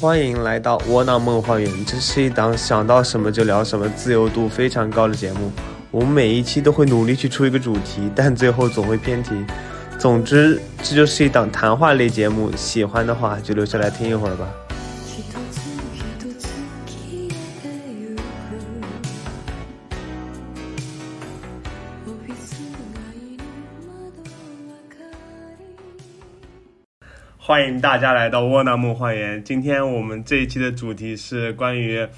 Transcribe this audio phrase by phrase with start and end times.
[0.00, 5.50] 欢迎来到窝囊梦花园，这是一档想到什么就聊什么、自由度非常高的节目。
[5.90, 9.30] 我们每一期都会努力去出一个主题，但最后总会偏题。
[9.96, 12.50] 总之，这就是一档谈话类节目。
[12.56, 14.46] 喜欢的话就留下来听一会儿吧。
[27.46, 29.44] 欢迎大家来到窝囊梦花园。
[29.44, 32.08] 今天我们这一期的主题是关于，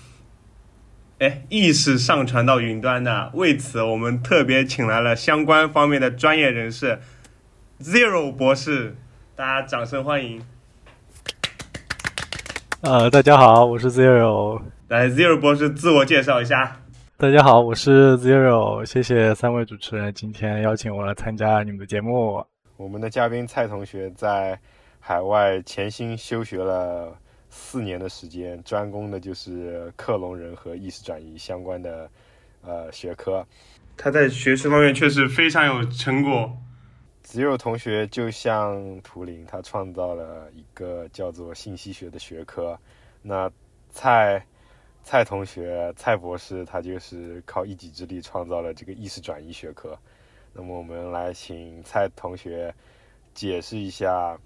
[1.19, 3.33] 哎，意识上传到云端的。
[3.35, 7.01] 为此，我们特别请来了相关方面的专业人士
[7.81, 8.95] ，Zero 博士，
[9.35, 10.41] 大家掌声欢迎。
[12.83, 14.63] 呃，大家好，我是 Zero。
[14.87, 16.83] 来，Zero 博士自我介绍一下。
[17.17, 18.87] 大家好，我是 Zero。
[18.87, 22.47] 谢谢三位主持人今天邀请我来参加你们的节目。
[22.77, 24.57] 我们的嘉宾蔡同学在。
[25.09, 27.17] 海外潜心修学了
[27.49, 32.11] 四年的时间，专攻的就是克隆人和意识转移相关的
[32.61, 33.47] 呃学科。
[33.97, 36.51] 他在学术方面确实非常有成果。
[37.23, 42.77] 只有同学就像图灵，他创造了一个叫做信息学的学科。
[43.23, 43.49] 那
[43.91, 44.45] 蔡
[45.05, 49.97] 蔡同学、蔡博士，他就是靠一己之力创造了这个意识转移学科。
[50.53, 52.75] 那么我们来请蔡同学
[53.35, 54.37] 解释一下。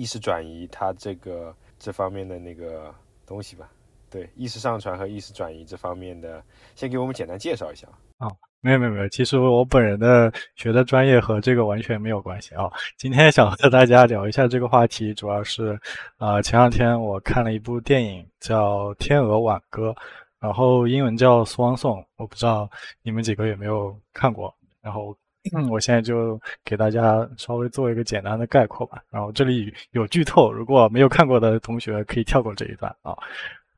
[0.00, 2.90] 意识转移，它这个这方面的那个
[3.26, 3.70] 东西吧，
[4.08, 6.42] 对，意识上传和意识转移这方面的，
[6.74, 7.86] 先给我们简单介绍一下。
[8.16, 12.64] 哦，没有没有没有，其实我本人的学的专业和这个完全没有关系啊。
[12.96, 15.78] 今天想和大家聊一下这个话题，主要是，
[16.16, 19.90] 啊，前两天我看了一部电影叫《天鹅挽歌》，
[20.38, 22.70] 然后英文叫《Swan Song》，我不知道
[23.02, 25.14] 你们几个有没有看过，然后。
[25.54, 29.02] 嗯，我现在就给大家稍微做一个简单的概括吧。
[29.10, 33.16] 然后这里有剧透，如果没有看过的同学可以跳过这一段啊。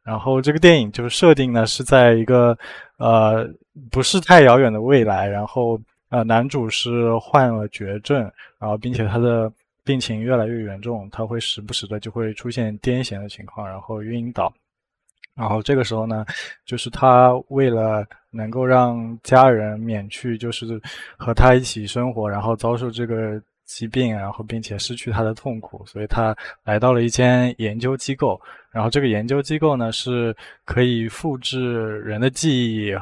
[0.03, 2.59] 然后这个电影就是设定呢是在一个
[2.97, 3.49] 呃
[3.91, 5.81] 不是太遥远的未来，然后
[6.11, 8.21] 呃男主是患了绝症，
[8.59, 9.53] 然后并且他的
[9.85, 14.53] 病情越来越严重，他会时不时的就会出现癫痫的情况，然后晕倒。
[15.35, 16.25] 然后这个时候呢，
[16.67, 20.81] 就是他为了能够让家人免去就是
[21.17, 28.39] 和他一起生活，然后遭受这个疾病，然后并且失去他的痛苦，所以他来到了一间研究机构。
[28.71, 32.95] 然后这个研究机构呢，是可以复制人的记忆，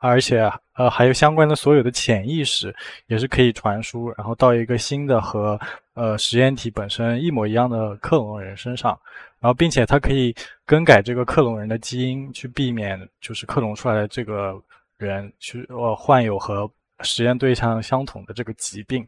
[0.00, 2.74] 而且呃还有相关的所有的潜意识
[3.06, 5.58] 也是可以传输，然后到一个新的和
[6.00, 8.98] 呃实验体本身一模一样的克隆人身上。
[9.38, 10.34] 然后，并且它可以
[10.66, 14.54] 更改这个克隆人的基因，去避免就是克隆出来的这个
[14.98, 19.06] 人去呃患有和实验对象相同的这个疾病，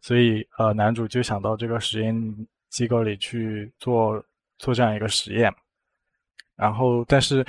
[0.00, 2.14] 所以呃男主就想到这个实验
[2.68, 4.24] 机构里去做
[4.58, 5.52] 做这样一个实验，
[6.56, 7.44] 然后但是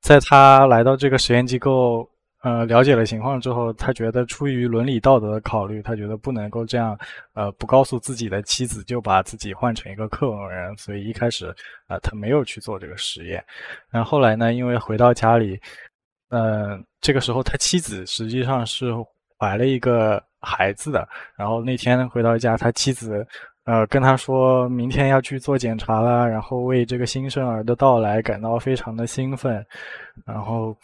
[0.00, 2.08] 在他来到这个实验机构。
[2.46, 6.96] 呃，了解了情况之后，他觉得出于伦理道德的考虑，他觉得不能够这样，
[7.34, 11.52] 呃，不告诉自己的妻子就把自己换成一个克隆人，所以一开始，
[11.88, 13.44] 啊，他没有去做这个实验。
[13.90, 15.60] 然后后来呢，因为回到家里，
[16.28, 18.94] 嗯，这个时候他妻子实际上是
[19.36, 21.08] 怀了一个孩子的。
[21.36, 23.26] 然后那天回到家，他妻子，
[23.64, 29.66] 呃，跟他说明天要去做检查了，然后为这个新生儿的到来感到非常的兴奋，
[30.24, 30.76] 然后。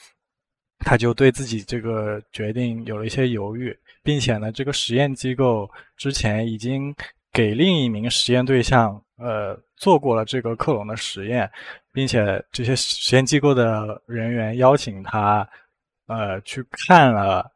[0.84, 6.94] 他就对自己这个决定有了一些犹豫，并且呢，这个实验机构之前已经
[7.32, 11.50] 给另一名实验对象，呃，做过了这个克隆的实验，
[11.92, 15.48] 并且这些实验机构的人员邀请他，
[16.06, 17.50] 呃，去看了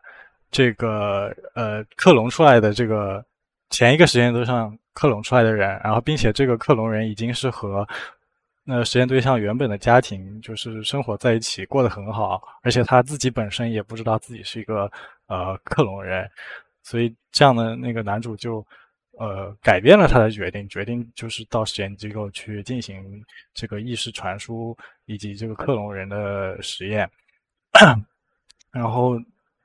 [0.51, 3.25] 这个呃克隆出来的这个
[3.71, 7.87] 前一个实验对象克隆出来的人，然后并且这个克隆人已经是和。
[8.69, 14.91] 那实验对象原本的家庭就是生活在一起，过得很好，而且他自己本身也不知道自己是一个
[15.29, 16.29] 呃克隆人，
[16.83, 18.67] 所以这样的那个男主就
[19.21, 27.09] 呃改变了他的决定，决定就是到实验机构去进行这个意识传输以及这个克隆人的实验，
[28.75, 29.17] 然后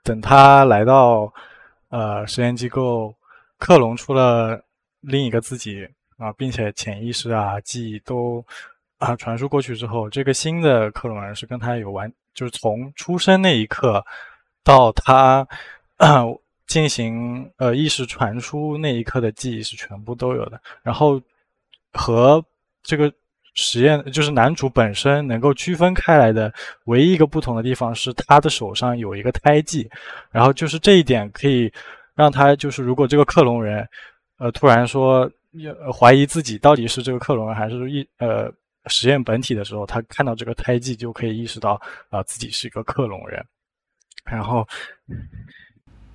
[0.04, 1.34] 等他来到
[1.90, 3.16] 呃实验机构，
[3.58, 4.64] 克隆出了
[5.00, 8.46] 另一个自己啊，并且潜意识啊记忆都。
[9.02, 14.06] 啊，传输过去之后，这个新的克隆人是跟他有完，就是从出生那一刻
[14.64, 15.46] 到他
[16.68, 20.62] 进行呃意识传输那一刻的记忆是全部都有的。
[20.84, 21.20] 然后
[21.94, 22.46] 和
[22.84, 23.12] 这个
[23.56, 26.54] 实验就是男主本身能够区分开来的
[26.86, 29.90] 唯一一个不同的地方是他的手上有一个胎记，
[30.30, 31.74] 然后就是这一点可以
[32.14, 33.88] 让他就是如果这个克隆人
[34.38, 35.28] 呃突然说
[35.92, 38.54] 怀疑自己到底是这个克隆人还是一呃。
[38.88, 41.80] 实验本体的时候，他看到这个胎记就可以意识到
[42.10, 43.44] 啊自己是一个克隆人。
[44.24, 44.68] 然后，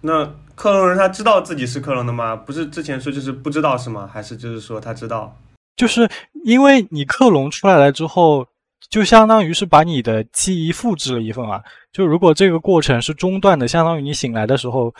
[0.00, 0.24] 那
[0.54, 2.36] 克隆人他知道自己是克隆的吗？
[2.36, 4.08] 不是之前说就是不知道是吗？
[4.12, 5.36] 还是就是说他知道？
[5.74, 6.08] 就是
[6.44, 8.46] 因为你克隆出来了之后，
[8.88, 11.62] 就相当于是把你的记忆复制了一份啊。
[11.92, 14.94] 就如果这个过程是中断的，相当于你醒来的时候，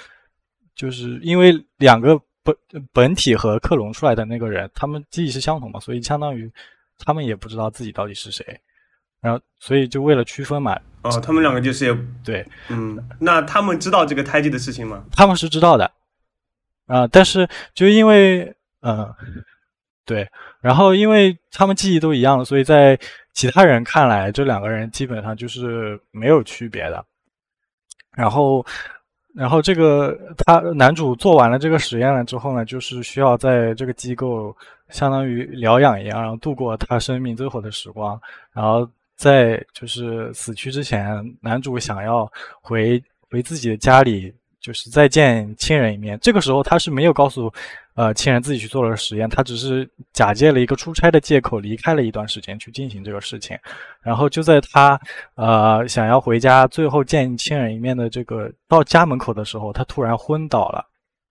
[0.75, 2.57] 就是因为两个本
[2.93, 6.51] 本体和克隆出来的那个人，他们记忆是相同嘛，所以相当于
[6.99, 8.45] 他们也不知道自己到底是谁。
[9.21, 15.05] 然后，所以就为了区分嘛，哦，他们两个就是也对，嗯，那他们知道这个胎记的事情吗？
[15.11, 15.91] 他们是知道的，
[16.87, 19.13] 啊，但是就因为，嗯，
[20.05, 20.29] 对，
[20.61, 22.97] 然后因为他们记忆都一样，所以在
[23.33, 27.05] 其他人看来，这两个人基本上就是没有区别的。
[28.13, 28.65] 然后，
[29.35, 34.57] 然后这个他男主做完了这个实验了之后呢，就是需要在这个机构
[34.91, 38.21] 相当于疗养一样，然后度过他生命最后的时光，
[38.53, 38.89] 然后。
[39.19, 42.31] 在就是死去之前，男主想要
[42.61, 44.31] 回回自己的家里，
[44.61, 46.19] 就是再见亲人一面。
[46.21, 47.51] 这个时候他是没有告诉，
[47.95, 53.59] 呃，亲人自己去做了实验，他只是假借了一个出差的借口离开了一段时间去进行这个事情。
[54.03, 55.01] 然后就在他
[55.35, 60.87] 呃想要回家，最后见亲人一面的这个到家门口的时候，他突然昏倒了。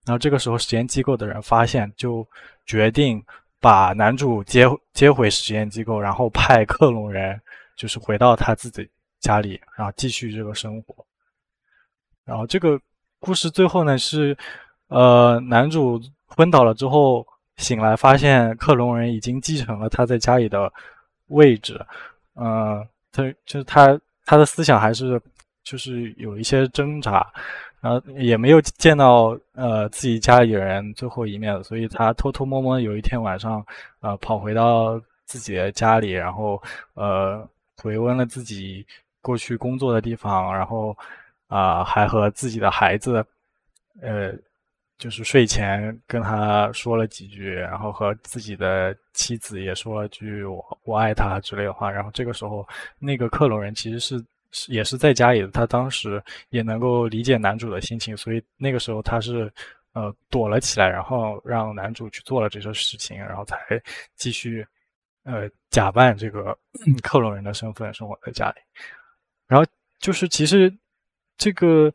[0.07, 2.27] 然后这个时候实验机构的人发现，就
[2.65, 3.23] 决定
[3.65, 7.41] 把男主接接回实验机构，然后派克隆人。
[7.77, 8.89] 就是回到他自己
[9.19, 10.95] 家里，然后继续这个生活。
[12.23, 12.79] 然后这个
[13.19, 14.37] 故事最后呢是，
[14.87, 17.27] 呃，男主昏倒了之后
[17.57, 20.71] 醒来，发现克隆人已经继承了他在家里的
[21.27, 21.77] 位置。
[22.35, 22.81] 呃，
[23.11, 25.21] 他就是他他的思想还是
[25.61, 27.29] 就是有一些挣扎，
[27.85, 33.63] 然后也没有见到呃自己家里人最后一面，所以他偷偷摸摸有一天晚上，
[33.99, 36.59] 呃，跑回到自己的家里，然后
[36.95, 37.47] 呃。
[37.83, 38.83] 回温了自己
[39.21, 40.97] 过去工作的地方，然后
[41.47, 43.23] 啊，还和自己的孩子，
[44.01, 44.33] 呃，
[44.97, 51.91] 就是睡前跟他说了几句，然后和自己的妻子也说了句“我我爱他”之类的话。
[51.91, 52.67] 然后这个时候，
[52.97, 54.23] 那个克隆人其实是
[54.67, 59.51] 也是在家里的，他当时也能够理解男主的心情，所以那个时候他是
[59.93, 63.57] 呃躲了起来，然后让男主去做了这些事情，然后才
[64.15, 64.65] 继续。
[65.27, 66.55] 呃，假扮这个
[67.01, 68.57] 克隆人的身份生活在家里，
[69.47, 69.65] 然后
[69.97, 70.71] 就是其实
[71.35, 71.91] 这个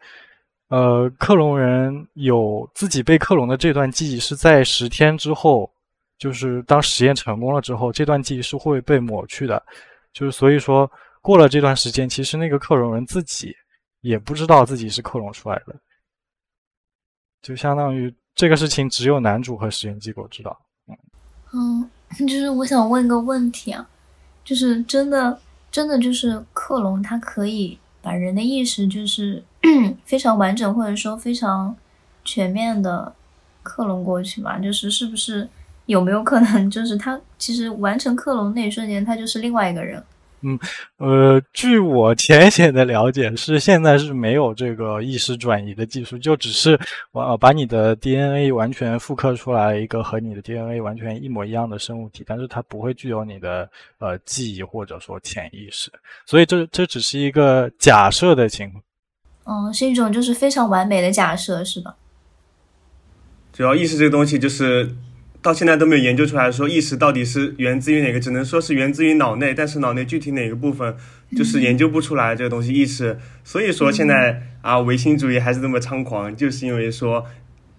[0.66, 5.72] 呃克隆人有自己被克隆的这段记忆是在十天之后，
[6.18, 9.64] 就是当实验成功了之后，这段记忆是会被抹去的，
[10.12, 10.90] 就是所以说
[11.20, 13.54] 过了这段时间，其实那个克隆人自己
[14.00, 15.74] 也不知道自己是克隆出来的，
[17.42, 20.58] 就相当于这个事情只有男主和实验机构知道，
[21.52, 21.88] 嗯。
[22.26, 23.88] 就是我想问个问题啊，
[24.44, 25.40] 就是真的
[25.70, 29.40] 真的就是克隆，它可以把人的意识就是
[30.04, 31.76] 非常完整或者说非常
[32.24, 33.14] 全面的
[33.62, 34.58] 克隆过去吗？
[34.58, 35.48] 就是是不是
[35.86, 40.02] 有没有可能，就是他其实完成克隆那一瞬间，他就是另外一个人？
[40.42, 40.58] 嗯，
[40.96, 46.78] 呃，据我浅显的了解，是现在是没有这个意识转移的技术，就只是
[47.12, 55.92] 呃把你的 DNA 完全复刻出来一个和你的 DNA 完全一模一样的生物体，但是它不会具有你的呃记忆或者说潜意识，
[56.24, 58.82] 所以这这只是一个假设的情况。
[59.44, 61.94] 嗯，是一种就是非常完美的假设，是吧？
[63.52, 64.90] 主要意识这个东西就是。
[65.42, 70.94] 到现在都没有研究出来说意识到底是源自于哪个，只能说是源自于脑内，但是脑内具体哪个部分
[71.34, 73.18] 就是研究不出来这个东西意识。
[73.42, 77.24] 所以说现在啊，唯心主义还是那么猖狂，就是因为说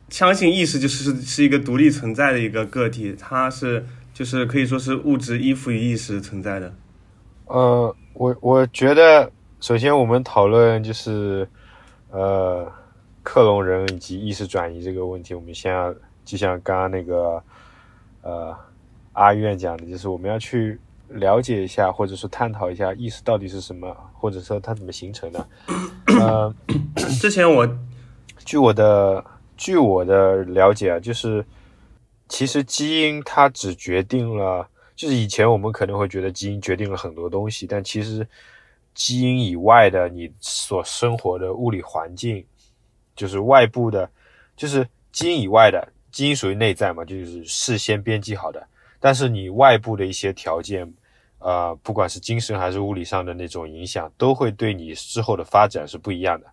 [0.09, 6.73] 相信意识就是是一个独立存在的一个个体，它是就是可以说是物质依附于意识存在的。
[7.45, 11.47] 呃，我我觉得首先我们讨论就是
[12.09, 12.71] 呃
[13.21, 15.93] 克隆人以及意识转移这个问题，我们先要。
[16.23, 17.43] 就像刚刚那个，
[18.21, 18.55] 呃，
[19.13, 25.47] 阿院讲的，就是我们要去了解一下，或者说探讨一下意识到底是什么，或者说它怎么形成的。
[26.19, 26.53] 呃，
[27.19, 27.67] 之前我
[28.45, 29.23] 据我的
[29.57, 31.43] 据我的了解啊，就是
[32.29, 38.25] 其实基因它只决定了，就是以前我们可能会觉得基因决定了很多东西，但其实
[38.93, 42.45] 基因以外的你所生活的物理环境，
[43.15, 44.09] 就是外部的，
[44.55, 45.91] 就是基因以外的。
[46.11, 48.67] 基因属于内在嘛，就是事先编辑好的。
[48.99, 50.93] 但是你外部的一些条件，
[51.39, 56.47] 呃，不管是精神还是物理上的那种影响，都会对你之后的发展是不一样的。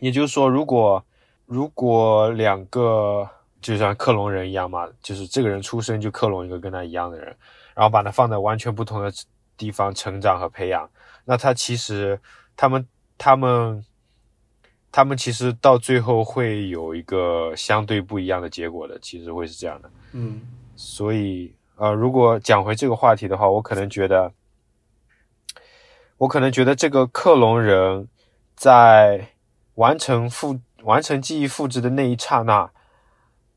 [0.00, 1.02] 也就是说，如果
[1.46, 3.28] 如果两个
[3.60, 7.26] 就像克隆人一样嘛，就是这个人出生就克隆一个跟他一样的人，
[7.74, 9.12] 然后把它放在完全不同的
[9.56, 10.90] 地方成长和培养，
[11.24, 12.20] 那他其实
[12.56, 12.86] 他们
[13.16, 13.84] 他们
[14.92, 19.90] 他们其实到最后会有一个相对不一样的结果的，其实会是这样的。
[20.12, 20.42] 嗯，
[20.76, 24.30] 所以呃，如果讲回这个话题的话，我可能觉得，
[26.18, 28.06] 我可能觉得这个克隆人
[28.54, 29.28] 在
[29.76, 32.70] 完成复完成记忆复制的那一刹那，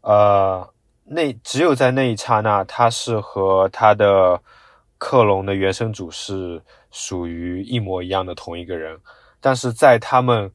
[0.01, 0.71] 呃。
[1.07, 4.41] 那只有在那一刹那，他是和他的
[4.97, 8.99] 克隆的原生主是属于一模一样的同一个人，
[9.39, 10.51] 但是在他们，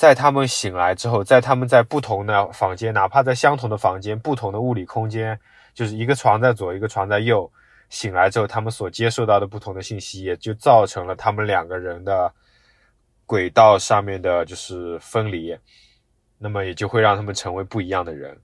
[0.00, 5.38] 在他们醒来之后，在他们在不同的房间，哪怕在相同的房间，不同的物理空间，
[5.74, 7.52] 就是一个床在左，一个床在右，
[7.90, 12.32] 醒来之后，他们所接受到的不同的信息，也就造成了他们两个人的
[13.26, 15.54] 轨道上面的就是分离，
[16.38, 18.34] 那么也就会让他们成为不一样的人。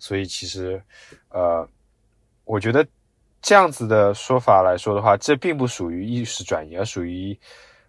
[0.00, 0.82] 所以其实，
[1.28, 1.64] 呃，
[2.44, 2.84] 我觉得
[3.40, 7.38] 这样子的说法来说的话，这并不属于意识转移，而属于，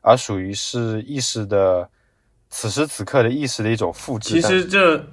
[0.02, 1.90] 而属于是意识的
[2.50, 4.30] 此时此刻的意识的一种复制。
[4.30, 5.08] 其实这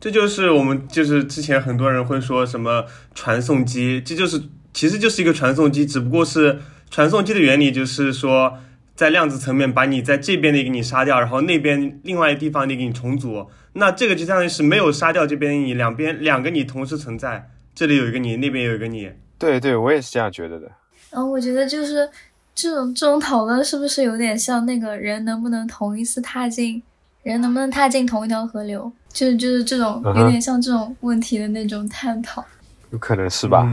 [0.00, 8.58] 这就是我们就是之前很多人会说什么传送机，这就是其实就是一个传送机，只不过是传送机的原理就是说
[8.94, 13.48] 在量子层面把你在这边的给你杀掉，然后那边另外地方的给你重组。
[13.76, 19.10] 那这个就相当于是没有杀掉这边你，两边两个你同时存在，这里有一个你，那边有一个你。
[19.36, 20.70] 对对，我也是这样觉得的。
[21.10, 22.08] 嗯，我觉得就是
[22.54, 26.82] 这种这种讨论是不是有点像那个人能不能同一次踏进，
[27.22, 32.44] 人能不能踏进同一条河流，就是就是这种有点像这种问题的那种探讨。
[32.90, 33.70] 有可能是吧？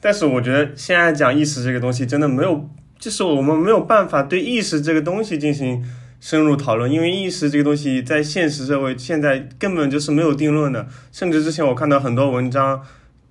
[0.00, 2.68] 但是我觉得现在讲意识这个东西真的没有，
[2.98, 5.84] 就是我们没有办法对意识这个东西进行。
[6.22, 10.86] 深入讨论，因为意识这个东西在现实社会现在根本就是没有定论的。
[11.10, 12.82] 甚至之前我看到很多文章，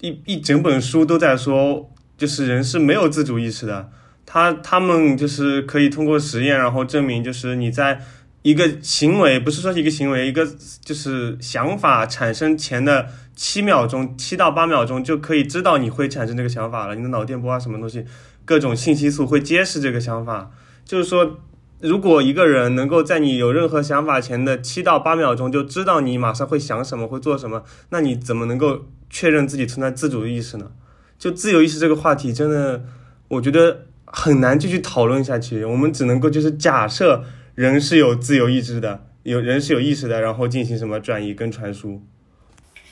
[0.01, 1.88] 一一整本书都在说，
[2.18, 3.91] 就是人是没有自主意识的。
[4.31, 8.00] 他他们就是可以通过实验，然后证明，就是你在
[8.43, 10.48] 一个行为，不是说一个行为，一个
[10.86, 16.93] 就是想法产生前的七秒钟，七到八秒钟就可以知道你会产生这个想法了。
[16.93, 18.05] 你的脑电波啊，什么东西，
[18.45, 20.51] 各种信息素会揭示这个想法，
[20.86, 21.39] 就是说。
[21.81, 30.71] 如果一个人能够在你有任何想法前的七到八秒钟就知道你马上会想什么、会做什么，那你怎么能够确认自己存在自主意识呢？
[31.17, 32.83] 就自由意识这个话题，真的
[33.29, 35.63] 我觉得很难继续讨论下去。
[35.63, 37.24] 我们只能够就是假设
[37.56, 42.01] 人是有自由意志的，有人是有意识的，然后进行什么转移跟传输。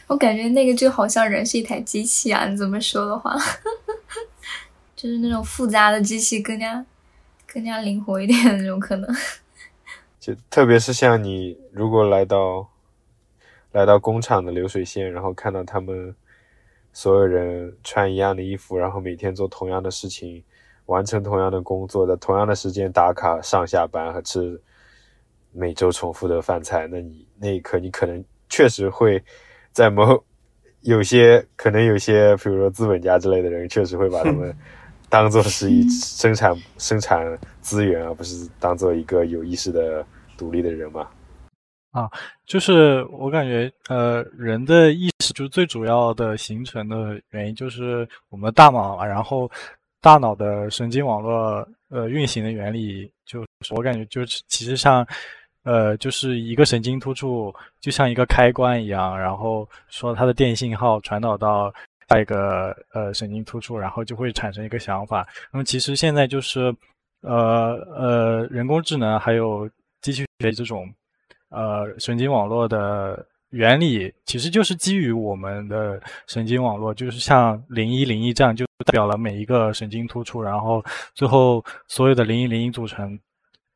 [0.08, 2.48] 我感觉那个就好像人是一台机器啊！
[2.48, 3.36] 你怎么说的话，
[4.96, 6.86] 就是那种复杂的机器更加。
[7.50, 9.10] 更加灵活一点的那种可能，
[10.20, 12.70] 就特别是像你如果来到
[13.72, 16.14] 来到工厂的流水线，然后看到他们
[16.92, 20.44] 所有人穿一样的衣服，然后每天做同样的事情，
[20.88, 24.60] 完成同样的工作，在同样的时间打卡上下班和吃
[25.53, 29.24] 每周重复的饭菜，那你那一刻你可能确实会
[29.72, 30.22] 在某
[30.82, 34.53] 有些可能有些比如说资本家之类的人，确实会把他们。
[35.10, 37.25] 当做是一生产生产
[37.62, 40.06] 资源，而不是当做一个有意识的
[40.38, 41.08] 独立的人嘛？
[41.91, 42.12] 啊，
[42.46, 49.50] 就是我感觉，呃，人的意识就是最主要的形成的原因，就是我们的大脑，然后
[50.01, 55.06] 大脑的神经网络呃运行的原理，就我感觉就是其实像
[55.63, 61.74] 呃就是一个神经突触，就像一个开关一样，然后说它的电信号传导到。
[62.10, 65.27] 下一个呃神经突触，然后就会产生一个想法。
[65.51, 66.74] 那么其实现在就是，
[67.20, 70.89] 呃呃，人工智能还有机器学这种，
[71.50, 73.27] 呃神经网络的
[73.58, 80.84] 原理，其实就是基于我们的神经网络，就是像零一零一这样，就代表了每一个神经突触，然后
[81.14, 83.20] 最后所有的零一零一组成。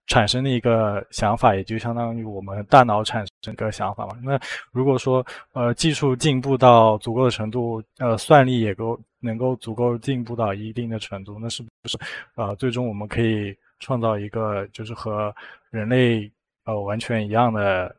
[0.07, 4.17] 产生的一个想法，也就相当于我们大脑产生个想法嘛。
[4.21, 4.37] 那
[4.73, 11.97] 如果说呃技术进步到足够的程度，呃算力也够能够足够进步到一定的程度，那是不是
[12.35, 15.33] 呃最终我们可以创造一个就是和
[15.69, 16.29] 人类
[16.65, 17.95] 呃完全一样的，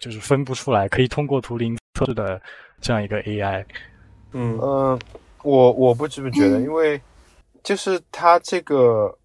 [0.00, 2.40] 就是分不出来，可以通过图灵测试的
[2.80, 3.64] 这样一个 AI？
[4.32, 4.98] 嗯嗯，
[5.42, 7.00] 我我不这么觉得，因为
[7.62, 9.16] 就是它这个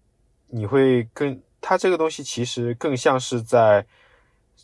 [0.48, 1.40] 你会更。
[1.60, 3.84] 它这个东西其实更像是在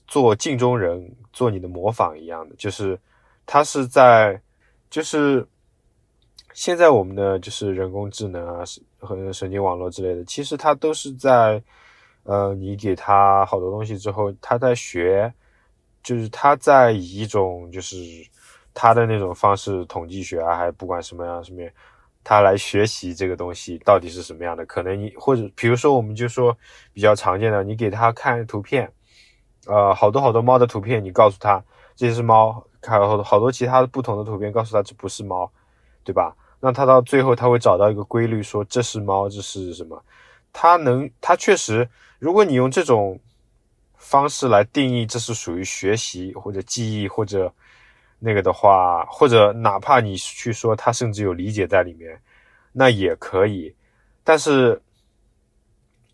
[0.07, 2.97] 做镜中人，做你的模仿一样的，就是
[3.45, 4.41] 它是在，
[4.89, 5.45] 就是
[6.53, 8.63] 现在我们的就是人工智能啊
[9.01, 11.61] 和神经网络之类的，其实它都是在，
[12.23, 15.35] 呃，你给它好多东西之后，它在学，
[16.05, 17.97] 就是它在以一种就是
[18.73, 21.63] 它的那种方式，统计学啊，还不管什么样什么，
[22.23, 24.65] 他来学习这个东西到底是什么样的。
[24.67, 26.57] 可能你或者比如说，我们就说
[26.93, 28.91] 比较常见的，你给他看图片，
[29.67, 31.63] 呃，好多好多猫的图片，你告诉他
[31.97, 35.51] 这是猫，看好多好多其他的不同的图片，告诉他这不是猫，
[36.03, 36.37] 对吧？
[36.61, 40.03] 那他到最后他会找到一个规律，说这是猫，这是什么？
[40.53, 43.21] 他能，他确实，如果你用这种
[44.05, 47.51] 方式来定义，这是属于学习或者记忆或者
[48.19, 52.21] 那个的话，或者哪怕你去说他甚至有理解在里面，
[52.71, 53.75] 那也可以。
[54.23, 54.81] 但是，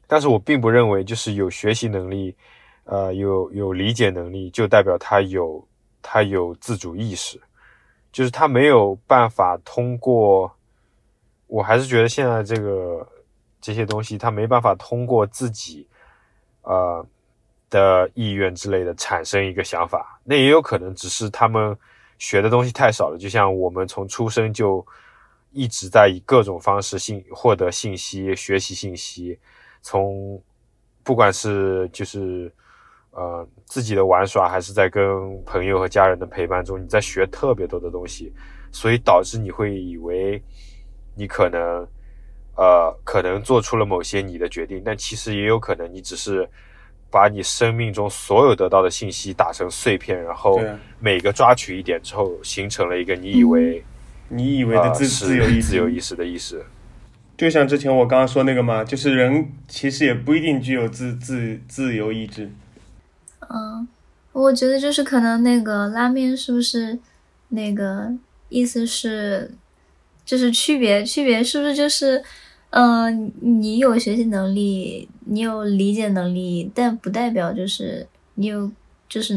[0.07, 2.37] 但是我并不认为就是有学习能力，
[2.85, 5.67] 呃，有有理解能力就代表他有
[6.01, 7.41] 他有自主意识。
[8.13, 10.53] 就是他没有办法通过，
[11.47, 13.07] 我还是觉得现在这个
[13.61, 15.87] 这些东西，他没办法通过自己
[16.63, 17.07] 呃
[17.71, 20.21] 的意愿之类的产生一个想法。
[20.25, 21.75] 那也有可能只是他们
[22.19, 23.17] 学的东西太少了。
[23.17, 24.87] 就像我们从出生就
[25.53, 29.39] 一直在以各种方式信获得信息、学习信息，
[29.81, 30.43] 从
[31.03, 32.53] 不管是就是。
[33.13, 35.03] 呃，自己的玩耍还是在跟
[35.45, 38.33] 朋友和家人的陪伴中，你在学特别多的东西，
[38.71, 40.41] 所以导致你会以为
[41.17, 41.61] 你可能
[42.55, 46.49] 呃可能做出了某些你的决定，但其实也有可能你只是
[47.11, 50.61] 把你生命中所有得到的信息打成碎片，然后
[50.99, 53.85] 每个抓取一点之后，形成了一个你以为
[54.29, 56.65] 你以为的自自由自由意识的意识。
[57.37, 62.51] 就像之前我刚刚说那个嘛，就是人其实也不一定具有自自自由意志。
[63.49, 63.89] 嗯，
[64.33, 66.99] 我觉得就是可能那个拉面是不是
[67.49, 68.13] 那个
[68.51, 69.51] 意思是，
[70.25, 72.23] 就是区别区别是不是就是，
[72.71, 78.71] 嗯，你有学习能力，你有理解能力，但不代表就是你有
[79.09, 79.35] 就是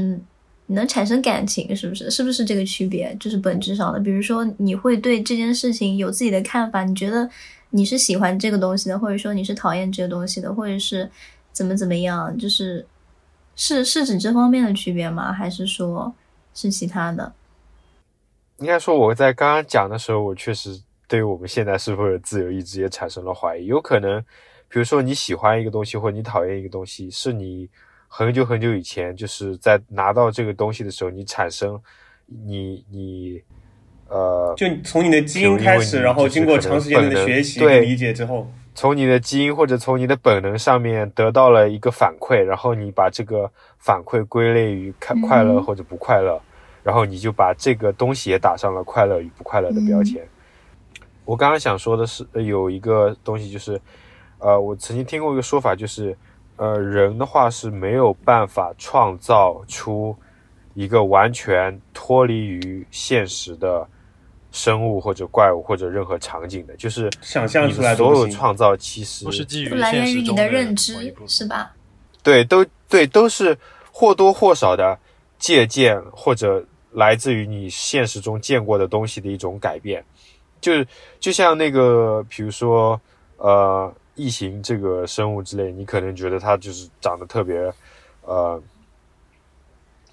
[0.68, 2.10] 你能产生感情，是不是？
[2.10, 3.16] 是不是这个区别？
[3.20, 7.30] 就是本质上的，比如说你会对这件事情有自己的看法，你觉得
[7.72, 11.10] 你是喜欢这个东西的，或者说你是讨厌这个东西的，或者是
[11.52, 12.86] 怎么怎么样，就是。
[13.56, 15.32] 是是指这方面的区别吗？
[15.32, 16.12] 还是说
[16.56, 17.32] 是其他的？
[18.58, 23.66] 应该说我在刚刚讲的时候，我确实对于我们现在是否有自由意志也产生了怀疑。
[23.66, 24.22] 有可能，
[24.68, 27.70] 比如说你喜欢一个东西，或者你讨厌一个东西，是你
[28.08, 31.80] 很久很久以前就是在拿到这个东西的时候，你产生
[32.28, 33.42] 你你
[34.08, 38.48] 呃，就从你的基因开始，然后经过长时间的学习对理解之后。
[38.76, 46.42] 从你的基因或者从你的本能上面得到了一个反馈，然后你把这个反馈归类于快快乐或者不快乐，
[46.82, 50.28] 然后你就把这个东西也打上了快乐与不快乐的标签。
[51.26, 53.80] 我刚刚想说的是，有一个东西就是，
[54.40, 56.18] 呃，我曾经听过一个说法，就是，
[56.58, 60.16] 呃，人的话是没有办法创造出
[60.74, 63.88] 一个完全脱离于现实的。
[64.56, 71.74] 生物或者怪物或者任何场景的，就是想象出来所有创造，其实都是基于来源于你的认知，是吧？
[72.22, 73.58] 对，都对，都是
[73.92, 74.96] 或多或少的
[75.40, 80.06] 借鉴或者来自于你现实中见过的东西的一种改变。
[80.64, 80.72] 就
[81.20, 83.00] 就像那个，比如说
[83.38, 87.72] 呃，异形这个生物之类，你可能觉得它就是长得特别
[88.22, 88.60] 呃，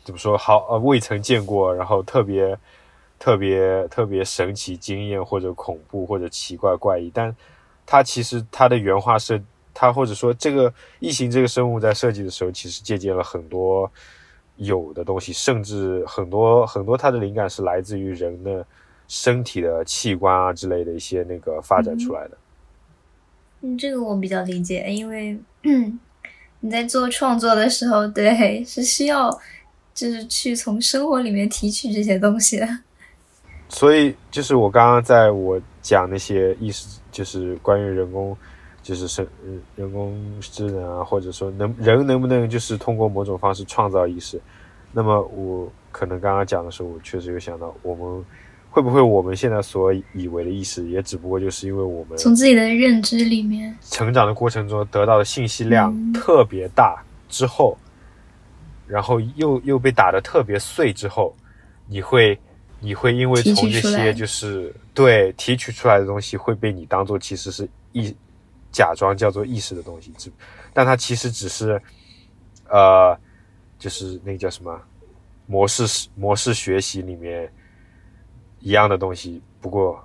[0.04, 2.58] 怎么说好呃，未曾见过，然后特别。
[3.22, 7.36] 特别特别神奇、惊艳或者恐怖或者奇怪怪异，但
[7.84, 9.38] 它其实它的原画设，
[9.74, 13.92] 它或者说这个异形这个生物在设计的时候，其实借鉴了很多
[14.56, 18.66] 有的东西，甚至很多很多它的灵感是来自于人的
[19.10, 22.38] 身体的器官啊之类的一些那个发展出来的。
[23.62, 25.36] 嗯，这个我比较理解，因为
[26.60, 29.28] 你在做创作的时候，对，是需要
[29.92, 32.68] 就是去从生活里面提取这些东西的。
[33.68, 38.36] 所以，就是我刚刚在我讲那些意识，就是关于人工，
[38.80, 39.26] 就是生
[39.74, 44.40] 人工智能啊，或者说能人能不能就是通过某种方式创造意识？
[44.92, 48.24] 那么我可能刚刚讲的时候，我确实有想到，我们
[48.70, 57.76] 会不会我们现在所以为的意识，也只不过就是因为我们从自己的认知里面成长的过程中得到的信息量特别大之后，
[58.86, 61.34] 然后又又被打得特别碎之后，
[61.86, 62.38] 你会。
[62.82, 68.10] 你会因为从这些就是对提取出来的东西会被你当做其实是意
[68.72, 70.32] 假装叫做意识的东西，只
[70.72, 71.78] 但它其实只是
[72.70, 73.14] 呃
[73.78, 74.80] 就是那个叫什么
[75.44, 77.52] 模式模式学习里面
[78.60, 80.02] 一样的东西，不过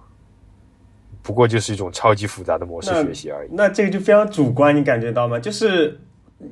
[1.21, 3.49] 不过就是一种超级复杂的模式学习而已。
[3.53, 5.39] 那这个就非常主观，你感觉到吗？
[5.39, 5.99] 就是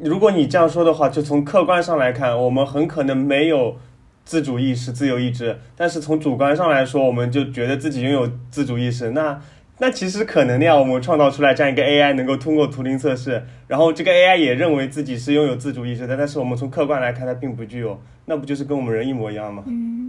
[0.01, 3.77] 如果你这样说的话，就从客观上来看，我们很可能没有。
[4.25, 9.11] 自主意识、自由意志，但是从主观上来说，我们就觉得自己拥有自主意识。
[9.11, 9.37] 那
[9.79, 19.61] 那其实可能的呀，我们创造出来这样一个 AI，能够通过图灵测试，然后这个 AI 也认为自己是拥有自主意识的，但是我们从客观来看，它并不具有，那不就是跟我们人一模一样吗？
[19.67, 20.02] 嗯，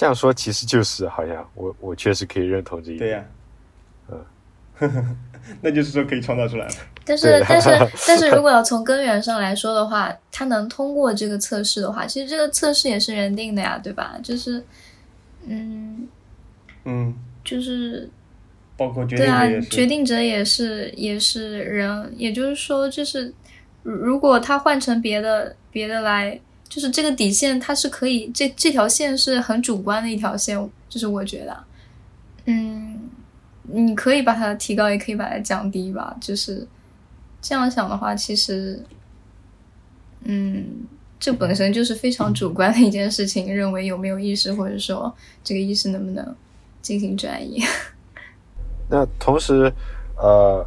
[0.00, 2.98] 这样说其实就是好像我我确实可以认同这一点。
[2.98, 4.24] 对呀、
[4.80, 5.16] 嗯，
[5.60, 6.72] 那就是说可以创造出来了。
[7.04, 7.68] 但是对但是
[8.08, 14.18] 但是如果要从根源上来说的话，他能通过这个测试的话，其实这个测试也是人定的呀，对吧？
[14.22, 14.64] 就是，
[15.44, 16.08] 嗯，
[16.86, 18.08] 嗯，就是
[18.78, 19.68] 包括决对啊定者也，是。
[19.68, 23.34] 决定者也是也是人，也就是说，就是
[23.82, 30.56] 如如果他换成别的别的来，就是这个底线它是可以，这这条线是很主观的一条线，
[30.88, 31.64] 就是我觉得，
[32.46, 32.98] 嗯，
[33.64, 36.66] 你可以把它提高，也可以把它降低吧，就是
[37.42, 38.82] 这样想的话，其实，
[40.22, 40.86] 嗯。
[41.22, 46.34] 这本身就是非常主观的一件事情，认为有没有意识，或者说这个意识能不能
[46.80, 47.62] 进行转移。
[48.88, 49.70] 那同时，
[50.16, 50.66] 呃，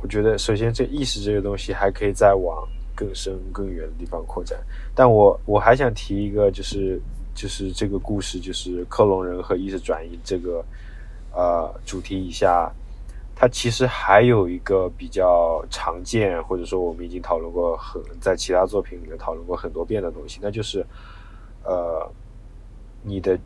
[0.00, 2.66] 我觉得首先这意识这个东西还可以再往
[3.00, 4.60] 更深更远的地方扩展。
[4.94, 7.00] 但我我还想提一个，就是
[7.34, 10.62] 就是这个故事，就是克隆人和意识转移这个
[11.32, 12.70] 呃主题以下，
[13.34, 20.84] 它其实还有一个比较常见，或者说我们已经讨论过很在其他作品里面讨论过很多遍的东西，那就是
[21.64, 22.06] 呃
[23.02, 23.38] 你的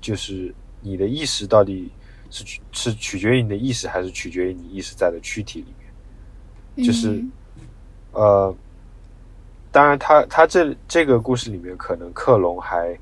[0.00, 1.90] 就是你的意识到底
[2.30, 6.86] 是取是取决于你的意识，还是取决于你意识在的躯体里面？
[6.86, 7.32] 就是嗯
[8.12, 8.54] 呃，
[9.70, 12.98] 当然他，他这这个故事里面，可能克隆还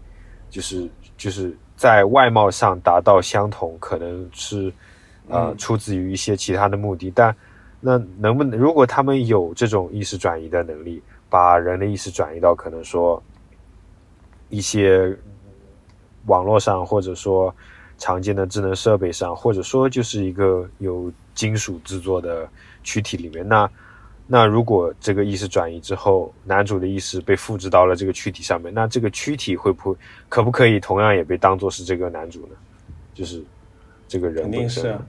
[0.51, 4.73] 就是就是在外貌上达到相同，可能是
[5.29, 7.11] 呃嗯出自于一些其他的目的。
[7.15, 7.35] 但
[7.81, 13.23] 那能不能，如果他们有这种意识转移的能力，把人的意识转移到可能说
[14.49, 15.17] 一些
[16.27, 17.55] 网络上，或者说
[17.99, 22.49] 常见的智能设备上，或者说就是一个有金属制作的
[22.83, 23.71] 躯体里面，那
[24.27, 32.57] 那如果这个意识转移之后，男主的意识被复制到了这个躯体上面，那这个躯体会不会可不可以同样也被当做是这个男主呢？
[33.15, 33.43] 就是
[34.09, 35.01] 这个人肯定是啊，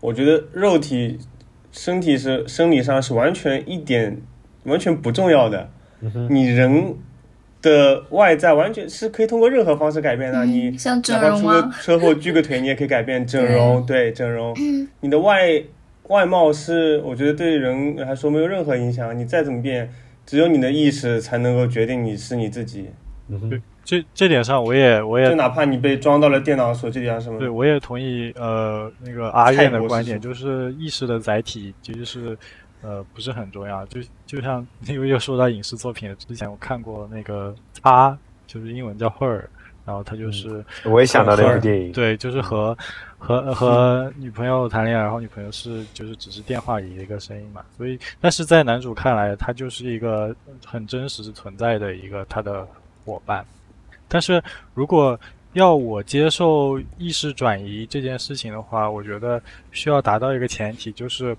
[0.00, 1.18] 我觉得肉体、
[1.72, 4.16] 身体是生理上是完全一点
[4.62, 5.68] 完全不重要的。
[6.00, 6.96] 嗯你人
[7.60, 10.44] 的外在完全是可以通过任何方式改变的。
[10.44, 14.54] 嗯你像整哪怕出个容啊，车祸锯个腿，你也可以改变整容，对整容。
[14.58, 15.62] 嗯你的外
[16.08, 19.16] 外貌是，我觉得对人来说没有任何影响。
[19.18, 19.90] 你再怎么变，
[20.26, 22.90] 只有你的意识才能够决定你是你自己。
[23.28, 27.40] 嗯哼这这点上我也我也就哪怕你被装到了电脑、手机里啊什么的。
[27.40, 32.36] 对，我也同意呃那个阿燕的观点， 就是意识的载体其实是
[32.82, 33.84] 呃不是很重要。
[33.86, 39.42] 就就像因为又说到影视作品，之前我看过那个他，就是英文叫 Her，
[39.84, 42.76] 然后他就是、我也想到那和部电影，对，就是和
[43.26, 52.68] 和和女朋友谈恋爱，然后女朋友是就是只是电话里一个声音嘛，所以但是在男主看来，他就是一个很真实存在的一个他的
[53.02, 53.42] 伙伴。
[54.08, 54.42] 但是
[54.74, 55.18] 如果
[55.54, 61.34] 要我接受意识转移这件事情的话，我觉得需要达到一个前提，就是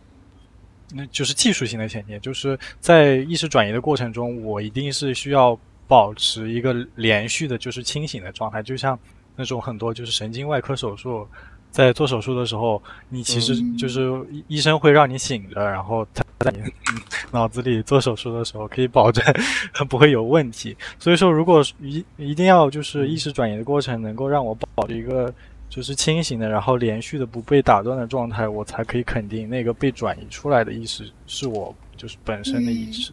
[0.92, 5.56] 那就是技术性的前提，就是在意识转移的过程中，我一定是需要
[5.88, 8.98] 保持一个连续的，就是清醒的状态，就像
[9.36, 11.28] 那种很多就是神经外科手术。
[11.76, 16.60] 在做手术的时候，你其实嗯就是医医生会让你醒着，然后他在你
[17.32, 19.22] 脑子里做手术的时候，可以保证
[19.90, 20.74] 不会有问题。
[20.98, 25.34] 所以说，如果一一定要就是意识转移的过程能够让我保持一个
[25.70, 33.12] 就是清醒的，然后连续的不被打断的状态，我才可以肯定那个被转移出来的意识是我就是本身的意识。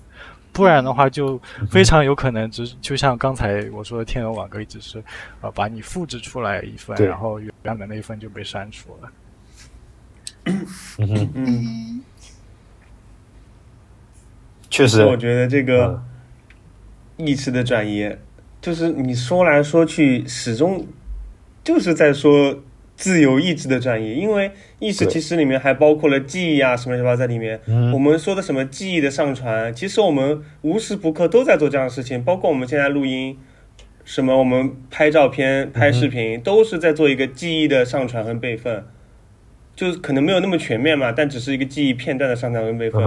[0.52, 5.02] 不然的话，就非常有可能只就像刚才我说的天鹅网格，只是
[5.40, 9.12] 呃把你复制出来一份，然后原本那一份就被删除了。
[10.98, 12.02] 嗯，
[14.68, 16.08] 确实，我觉得这个嗯。
[17.18, 18.10] 意识的转移，
[18.60, 20.84] 就是你说来说去，始终
[21.62, 22.58] 就是在说
[22.96, 27.60] 自由意志的转移，因为意识其实里面还包括了记忆啊什么什么在里面。
[27.66, 33.36] 嗯我们说的什么记忆的上传，其实我们无时不刻都在做这样的事情，包括我们现在录音，
[34.04, 38.84] 什么我们拍照片、拍视频，都是在做一个记忆的上传和备份。
[39.74, 43.02] 就是可能没有那么全面嘛，但只是一个记忆片段的上传跟备份。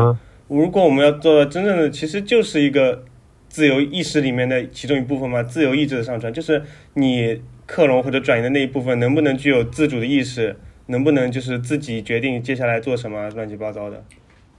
[0.48, 3.04] 如果我们要做到真正的，其实就是一个
[3.48, 6.64] 自由意识里面的其中一部分嘛，自由意志的上传，就是
[6.96, 14.04] 你克隆或者转移的那一部分能不能具有自主的意识，能不能就是自己决定接下来做什么，乱七八糟的。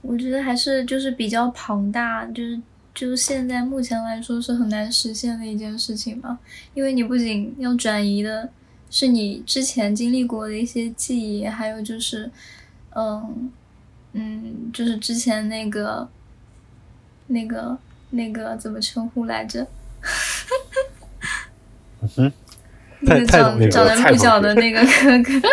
[0.01, 2.59] 我觉得还是就是比较庞大，就是
[2.93, 6.39] 就是现在目前来说是很难实现的一件事情嘛，
[6.73, 8.49] 因为你不仅要转移的
[8.89, 12.29] 是你之前经历过的一些记忆，还有就是，
[12.95, 13.51] 嗯
[14.13, 16.07] 嗯，就是之前那个
[17.27, 17.77] 那个
[18.11, 19.67] 那个怎么称呼来着？
[22.01, 22.31] 嗯哼，
[22.99, 25.47] 那个蔡长长得鹿角的那个哥哥，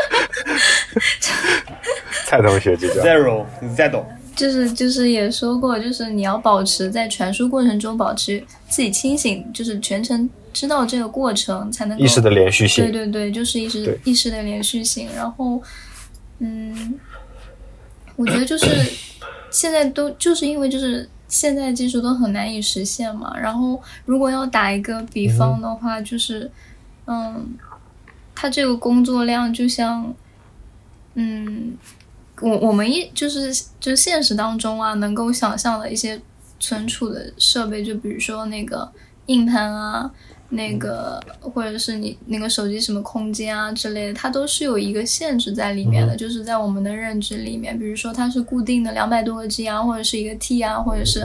[2.26, 3.44] 蔡同学这叫 Zero
[3.76, 4.04] Zero，
[4.34, 12.92] 就是就是也说过，就是你要保持在传输过程中保持自己清醒，就是全程知道这个过程，才能意识的连续性对。
[12.92, 15.08] 对对，就是意识意识的连续性。
[15.14, 15.60] 然后，
[16.38, 16.94] 嗯，
[18.16, 18.66] 我觉得就是
[19.50, 23.36] 现在都就是因为就是现在技术都很难以实现嘛。
[23.38, 26.50] 然后，如果要打一个比方的话，就是
[27.06, 27.54] 嗯，
[28.34, 30.14] 他这个工作量就像
[31.14, 31.76] 嗯。
[32.40, 36.20] 我我们一就是就现实当中啊，能够想象的一些
[36.58, 38.90] 存储的设备，就比如说那个
[39.26, 40.10] 硬盘啊，
[40.48, 51.20] 那个或者是你那个手机什么空间啊之类的，它都是有一个限制在里面的，就是在我们的认知里面，比如说它是固定的两百多个 G 啊，或者是一个 T 啊，或者是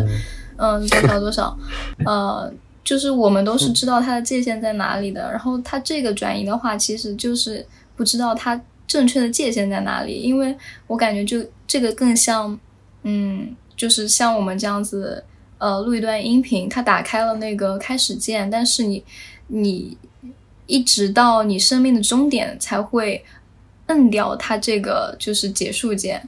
[0.58, 1.58] 嗯多少多少，
[2.06, 2.54] 呃，
[2.90, 5.30] 就是我们都是知道它的界限在哪里的。
[5.30, 7.64] 然后它这个转移的话，其实就是
[7.96, 12.60] 不知道它正确的界限在哪里，因为我感觉就这个更像，
[13.04, 15.24] 嗯，就是像我们这样子。
[15.60, 19.04] 呃，录一段音频，它打开了那个开始键，但是你
[19.48, 19.98] 你
[20.68, 23.22] 一直到你生命的终点才会
[23.88, 26.26] 摁掉它这个就是结束键。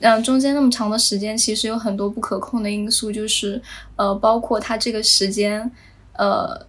[0.00, 3.60] 嗯，中间那么长的时间，其实有很多不可控的因素，就是
[3.96, 5.70] 呃，包括他这个时间
[6.14, 6.66] 呃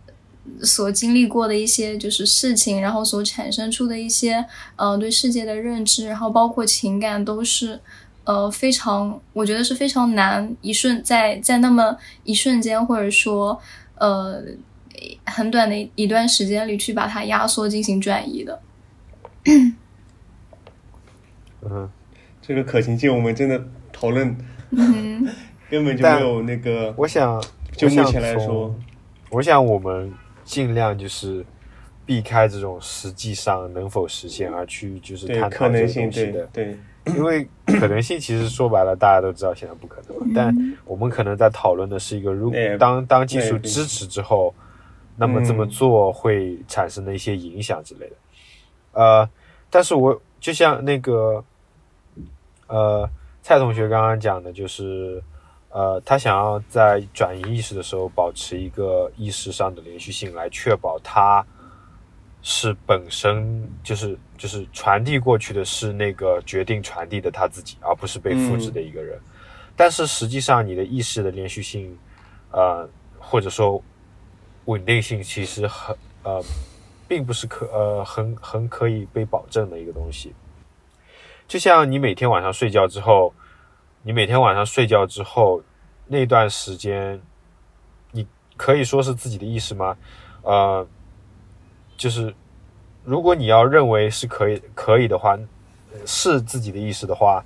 [0.64, 7.80] 所经历过的一些就是事情，然后所产生出的一些呃对世界的认知，然后包括情感，都是。
[8.28, 13.58] 呃，非常，我觉得是非常难，一瞬在在那么一瞬间，或者说，
[13.96, 14.44] 呃，
[15.24, 18.62] 很短的一段时间里去把它压缩进行转移的。
[21.62, 21.90] 嗯，
[22.48, 24.34] 这个可行性我们真的讨论
[24.72, 25.28] 嗯
[25.70, 28.84] 根本就没有那个，我想，就目前来说从，
[29.32, 30.14] 我想我们
[30.46, 31.46] 尽量就是
[32.06, 36.50] 避开这种实际上能否实现，而去就是探讨这个可能性，对东西的。
[36.54, 36.78] 对，
[37.18, 40.32] 因为可能性其实说白了，大家都知道现在不可能嘛。
[40.34, 44.56] 但我们可能在讨论的是一个，如果当当技术哎支持之后，
[45.18, 48.16] 那么这么嗯做会产生的一些影响之类的。
[48.94, 49.30] 呃，
[49.70, 51.44] 但是我就像那个
[52.68, 53.10] 呃
[53.42, 55.24] 蔡同学刚刚讲的，就是
[55.70, 61.46] 呃他想要在转移意识的时候保持一个意识上的连续性，来确保他
[62.42, 69.20] 是本身就是就是传递过去的是那个决定传递的他自己，而不是被复制的一个人。
[69.76, 71.98] 但是实际上，你的意识的连续性，
[72.52, 72.88] 呃，
[73.20, 73.82] 或者说
[74.66, 76.44] 稳定性，其实很呃，
[77.08, 80.34] 并不是可呃很很可以被保证的一个东西。
[81.48, 83.34] 就像你每天晚上睡觉之后，
[84.04, 85.62] 你每天晚上睡觉之后
[86.06, 87.22] 那段时间，
[88.12, 89.96] 你可以说是自己的意识吗？
[90.44, 90.86] 呃，
[91.96, 92.34] 就是
[93.06, 95.38] 如果你要认为是可以可以的话，
[96.06, 97.44] 是自己的意识的话，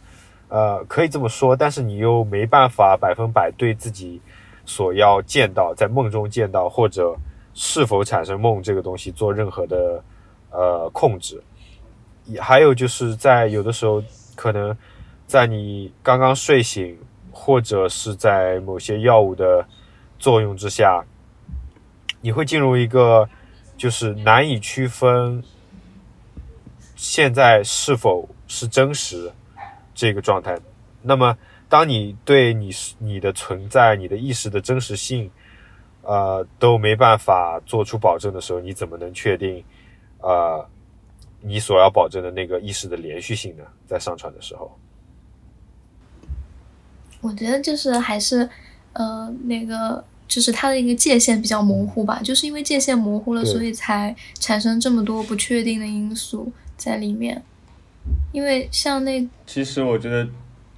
[0.49, 4.19] 呃，可以这么说，但是你又没办法百分百对自己
[4.65, 7.15] 所要见到在梦中见到或者
[7.53, 10.03] 是否产生梦这个东西做任何的
[10.49, 11.41] 呃控制。
[12.39, 14.03] 还有就是在有的时候，
[14.35, 14.75] 可能
[15.27, 16.97] 在你刚刚睡醒，
[17.31, 19.65] 或者是在某些药物的
[20.19, 21.03] 作用之下，
[22.21, 23.27] 你会进入一个
[23.77, 25.43] 就是难以区分
[26.95, 29.31] 现在是否是真实
[29.95, 30.57] 这个状态。
[31.01, 31.35] 那么，
[31.67, 35.31] 当你对你是你的存在、你的意识的真实性，
[36.03, 39.63] 呃，都没办法做出保证的时候，你怎么能确定，
[40.19, 40.63] 呃，
[41.41, 43.63] 你所要保证的那个意识的连续性呢？
[43.87, 44.77] 在上传的时候，
[47.19, 48.49] 我觉得就是还是
[48.93, 57.43] 呃那个就是它的一个界限比较模糊吧，就是因为界限模糊了，所以才产生这么多不确定的因素在里面。
[58.31, 60.27] 因为像那其实我觉得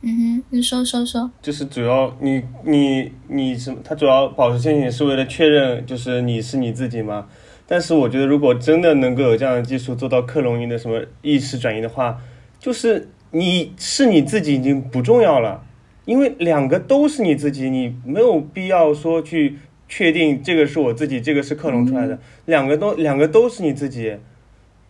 [0.05, 7.25] 嗯哼，你说说说，就是主要你你你什么，它主要保持清醒是为了确认就是你是你自己吗？
[7.65, 12.19] 但是我觉得如果真的能够有这样的技术做到克隆你的什么意识转移的话，
[12.59, 15.63] 就是你是你自己已经不重要了，
[16.03, 24.17] 因为两个都是你自己，你没有必要说去确定这个是我自己，这个是克隆出来的，两个都两个都是你自己，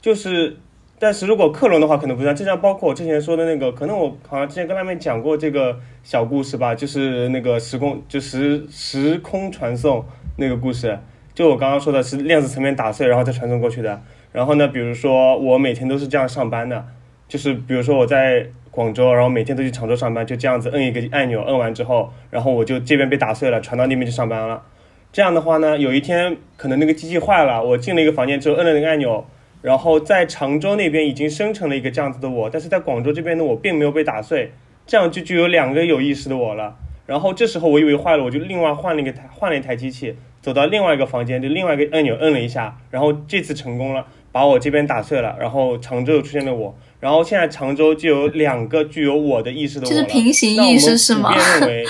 [0.01, 0.57] 就是。
[1.03, 2.33] 但是如果克隆的话，可能不一样。
[2.33, 10.05] 就像包括我之前说的那个，可能我好像之前跟他们讲过这个小故事吧，就是那个时空就时时空传送
[10.37, 10.97] 那个故事，
[11.33, 14.01] 就我刚刚说的是量子层面打碎，然后再传送过去的。
[14.31, 16.85] 然后呢，比如说我每天都是这样上班的，
[17.27, 24.63] 就是比如说我在广州，然后每天都去常州上班，就这样子摁一个按钮，摁完之后，然后我就这边被打碎了，传到那边去上班了。
[25.11, 29.25] 这样的话呢，有一天可能那个机器坏了，我进了一个房间之后摁了那个按钮，
[29.63, 34.51] 然后在常州那边已经生成了一个这样子的我，但是在广州这边呢，我并没有被打碎，
[34.85, 36.75] 这样就就有两个有意识的我了。
[37.05, 50.01] 然后这时候我以为坏了，我就另外换了一个台换了一台机器，走到另外一个房间，就另外一个按钮摁了一下，然后这次成功了，把我这边打碎了，然后常州又出现了我，然后现在常州就有两个具有我的意识的我了。
[50.01, 51.85] 就是平行意识是吗那我们普遍认为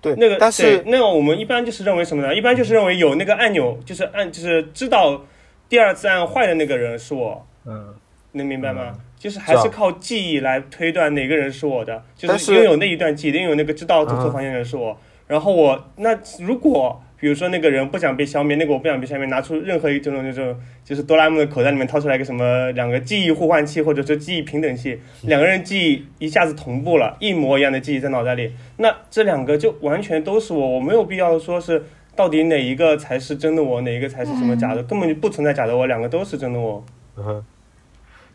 [0.00, 2.34] 对，那个，但是那个我们一般就是认为什么呢？
[2.34, 5.24] 一般就是认为有那个按钮，就是按就是知道
[5.68, 7.94] 第二次按坏的那个人是我，嗯，
[8.32, 8.94] 能明白吗？
[9.18, 14.96] 就是还是靠记忆来推断哪个人是我的，就是拥有那一段记忆，拥有那个知道走错房间的人是我。
[15.26, 36.84] 然后我那如果比如说那个人不想被消灭，那个我不想被消灭，拿出任何一种那种就是哆啦 A 梦的口袋里面掏出来一个什么两个记忆互换器或者说记忆平等器，两个人记忆一下子同步了，一模一样的记忆在脑袋里，那这两个就完全都是我，我没有必要说是到底哪一个才是真的我，哪一个才是什么假的，根本就不存在假的我，两个都是真的我。
[37.16, 37.44] 嗯哼，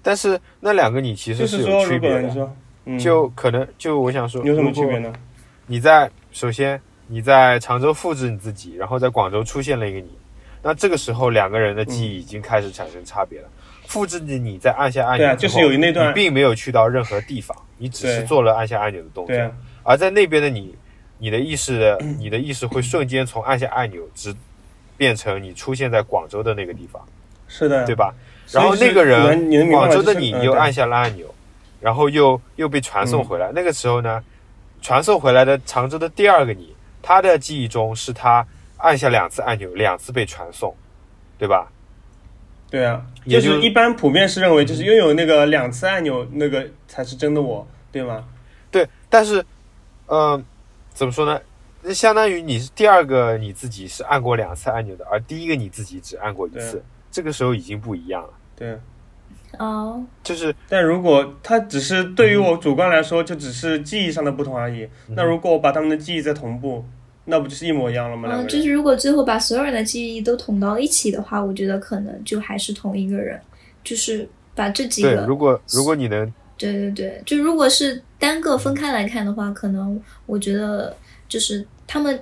[0.02, 2.50] 但是那两个你其实就是有，区别的，
[3.00, 5.12] 就可能就我想说，有什么区别呢？
[5.68, 10.10] 你在首先你在常州复制你自己，然后在广州出现了一个你，
[10.62, 13.48] 那这个时候两个人的记忆已经开始产生差别了。
[13.88, 19.36] 复制的你在按下按钮之后，就是有那段你，并没有去到任何地方，你只是做了按下按钮的动作。
[19.84, 20.76] 而在那边的你，
[21.20, 24.34] 你的意识， 你的意识会瞬间从按下按钮，直
[24.98, 27.02] 变成你出现在广州的那个地方，
[27.48, 28.14] 是的，对吧？
[28.52, 31.28] 然后那个人广州的你又按下了按钮，
[31.80, 33.52] 然后又又被传送回来。
[33.54, 34.24] 那个时候呢，
[34.82, 38.46] 传送回来的常州的第二个你，他的记忆中是他
[38.78, 40.76] 按下两次按钮，两次被传送，
[41.38, 41.72] 对吧？
[42.72, 48.24] 对啊，也就是就是一般普遍是认为，就是拥有那个两次按钮那个才是真的我，对吗？
[48.72, 49.44] 对，但是，
[50.06, 50.40] 呃，
[51.00, 51.40] 怎么说呢？
[51.82, 58.30] 那相当于你是第二个你自己是按过两次按钮的，而第一个你自己只按过一次，这个时候已经不一样了。
[58.54, 58.78] 对。
[59.58, 64.84] 哦，就是但如果它只是对于我主观来说，就只是记忆上的不同而已。
[65.08, 66.84] 嗯那如果我把他们的记忆再同步，
[67.24, 68.28] 那不就是一模一样了吗？
[68.30, 73.40] 嗯，就是如果最后把所有人的记忆都统到一起的话，我觉得可能就还是同一个人，
[73.86, 80.94] 就是把这几对，个如果如果你能对对对，就如果是单个分开来看的话，可能我觉得
[81.30, 82.20] 就是他们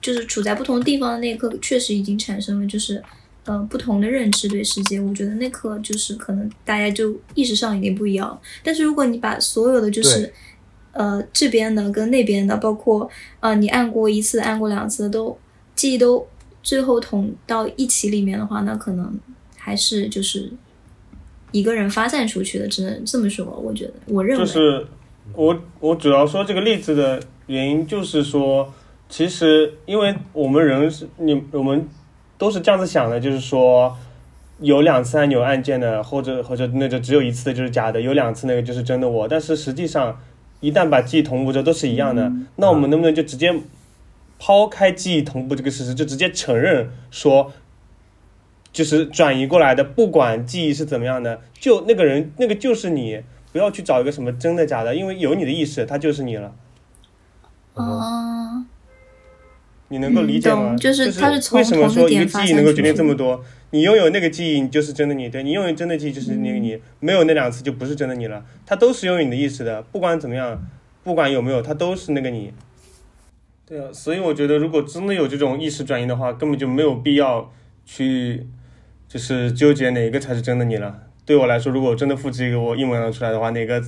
[0.00, 3.02] 就是处在不同地方的那一刻，确实已经产生了就是
[3.44, 5.00] 呃不同的认知对世界。
[5.00, 8.40] 我觉得那刻就是可能大家就意识上已经不一样了。
[8.62, 10.32] 但是如果你把所有的就是
[10.92, 13.10] 呃这边的跟那边的，包括
[13.40, 15.36] 呃你按过一次、按过两次都
[15.74, 16.24] 记忆都
[16.62, 19.18] 最后统到一起里面的话，那可能
[19.56, 20.52] 还是就是。
[21.54, 23.46] 一个人发散出去的，只能这么说。
[23.46, 24.84] 我觉得，我认为，就是
[25.34, 28.74] 我我主要说这个例子的原因，就是说，
[29.08, 31.88] 其实因为我们人是你我们
[32.36, 33.96] 都是这样子想的，就是说
[34.58, 39.28] 有两次按钮按键的，或者或者那个只有一次的就是假的，有两次那个就是真的我。
[39.28, 40.20] 但是实际上，
[40.58, 43.54] 一旦把记忆同步之后都是一样的，那我们能不能就直接
[44.40, 47.52] 抛开记忆同步这个事实，就直接承认说？
[48.74, 56.54] 就是转移过来的，不管记忆是怎么样的，就那个人那个就是你，不要去找一个什么真的假的，因为有你的意识，他就是你了。
[57.74, 58.64] 哦，
[59.88, 60.76] 你能够理解吗？
[60.76, 63.44] 就是是它是从为什么说一个记忆能够决定这么多？
[63.70, 68.44] 你拥有那个记忆，你就是真的你；对你拥有真的记忆，就是那个你；没有那两次，就不是真的你了。
[68.66, 70.64] 他都是拥有你的意识的，不管怎么样，
[71.02, 72.52] 不管有没有，他都是那个你。
[73.66, 77.50] 对啊，所以我觉得，如果真的有这种意识转移的话，根本就没有必要
[77.84, 78.46] 去，
[79.08, 81.02] 就是纠结哪个才是真的你了。
[81.26, 83.82] 对我来说，如果我真的复制一个我一模一样的出来的话，哪个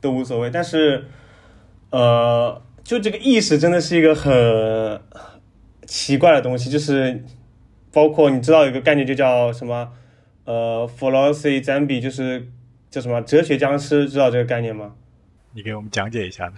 [0.00, 0.50] 都无所谓。
[0.50, 1.04] 但是，
[1.90, 5.00] 呃，就这个意识真的是一个很
[5.86, 7.24] 奇怪的东西，就是
[7.92, 9.92] 包括你知道有个概念就叫什么，
[10.44, 12.48] 呃，philosophy zombie，就是
[12.90, 14.92] 叫什么哲学僵尸，知道这个概念吗？
[15.54, 16.54] 你给我们讲解一下呢？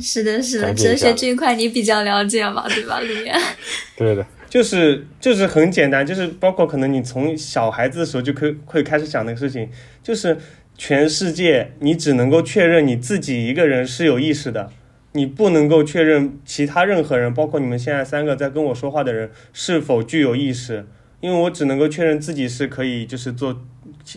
[0.00, 3.34] 是的，是的，哲学这一块你比较了解嘛，对吧，里面？
[3.96, 9.70] 对的，就是就是很简单，就是包括可能你从小孩子的时候就可以会开始想那个事情，
[10.02, 10.36] 就是
[10.76, 14.70] 全世界你只能够确认你自己一个人是有意识的，
[15.12, 20.84] 你不能够确认其他任何人，包括你们现在三个在跟我说话的人是否具有意识，
[21.20, 23.62] 因为我只能够确认自己是可以就是做。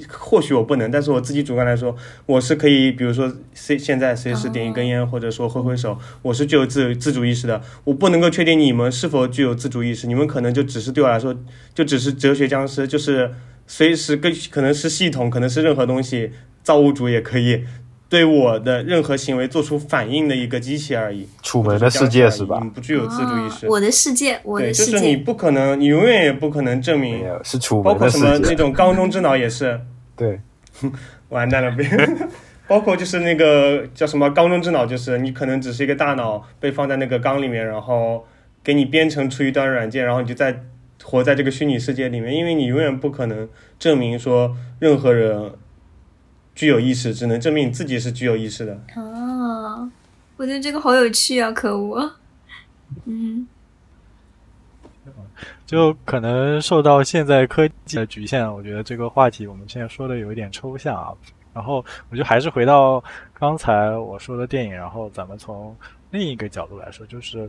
[0.09, 7.61] 或许我不能，但是我自己主观来说，我是可以，比如说现现在随时点一根烟，或者说挥挥手，我是具有自自主意识的。
[7.83, 11.35] 我不能够确定你们是否具有自主意识，你们可能就只是对我来说，
[11.73, 13.31] 就只是哲学僵尸，就是
[13.67, 16.31] 随时跟可能是系统，可能是任何东西，
[16.63, 17.63] 造物主也可以
[18.13, 21.27] 对我的任何行为做出反应的一个机器而已。
[21.41, 22.69] 楚门的世界是吧你？
[22.69, 23.65] 不具有自主意识。
[23.65, 28.25] 啊我的世界，我对，的世就是你，不可能，你永远也不可能证明，是楚门包括的世界。
[28.27, 29.81] 什么那种缸中之脑也是。
[30.15, 30.39] 对，
[31.29, 31.89] 完蛋了，别。
[32.67, 38.27] 包括就是那个叫什么缸中之脑，就是你可能只是一个大脑被放在那个缸里面，然后
[38.63, 40.61] 给你编程出一段软件，然后你就在
[41.01, 43.49] 活在这个虚拟世界里面，因为你永远不可能
[43.79, 45.51] 证明说任何人
[46.55, 48.73] 具有意识，只能证明你自己是具有意识的。
[48.95, 49.89] 啊，
[50.37, 51.51] 我觉得这个好有趣啊！
[51.51, 52.11] 可恶，
[53.05, 53.47] 嗯，
[55.65, 61.13] 就可能受到现在科技的局限，我觉得这个话题我们现在说的有一点抽象啊。
[61.53, 63.03] 然后我就还是回到
[63.39, 65.75] 刚才我说的电影，然后咱们从
[66.09, 67.47] 另一个角度来说，就是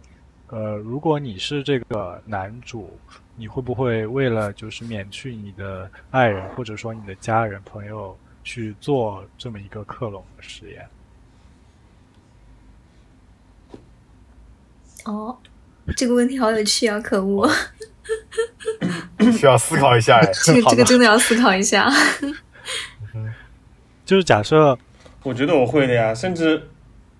[0.49, 2.91] 呃，如果你是这个男主，
[3.35, 8.15] 你会不会为了就是免去你的爱人或者说你的家人朋友
[8.45, 10.87] 去做这么一个克隆的实验？
[15.05, 15.37] 哦，
[15.97, 17.01] 这个问题好有趣啊！
[17.01, 17.51] 可恶，
[19.37, 20.31] 需要思考一下哎。
[20.45, 21.91] 这个这个真的要思考一下。
[24.07, 24.79] 就是假设
[25.23, 26.69] 我觉得我会的呀，甚至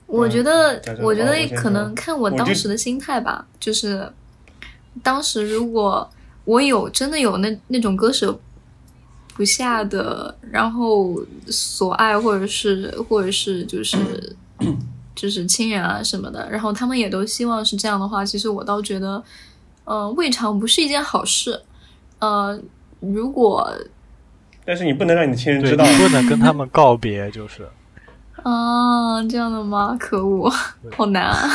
[0.07, 4.13] 我觉得我觉得可能看我当时的心态吧，就是
[5.03, 6.11] 当时如果
[6.45, 8.39] 我有真的有那那种割舍
[9.35, 13.99] 不下的，然后所爱或者是或者是就是
[15.15, 19.23] 就是亲人啊什么的，然后他们也都希望是这样的话，其实我倒觉得，
[19.85, 21.61] 呃，未尝不是一件好事。
[22.21, 22.59] 呃，
[23.01, 23.71] 如果
[24.65, 25.93] 但是你不能让你的亲人知道你。
[25.99, 27.69] 不能跟他们告别，就是
[28.43, 29.97] 啊这样的吗？
[30.01, 30.51] 可恶，
[30.97, 31.49] 好难啊！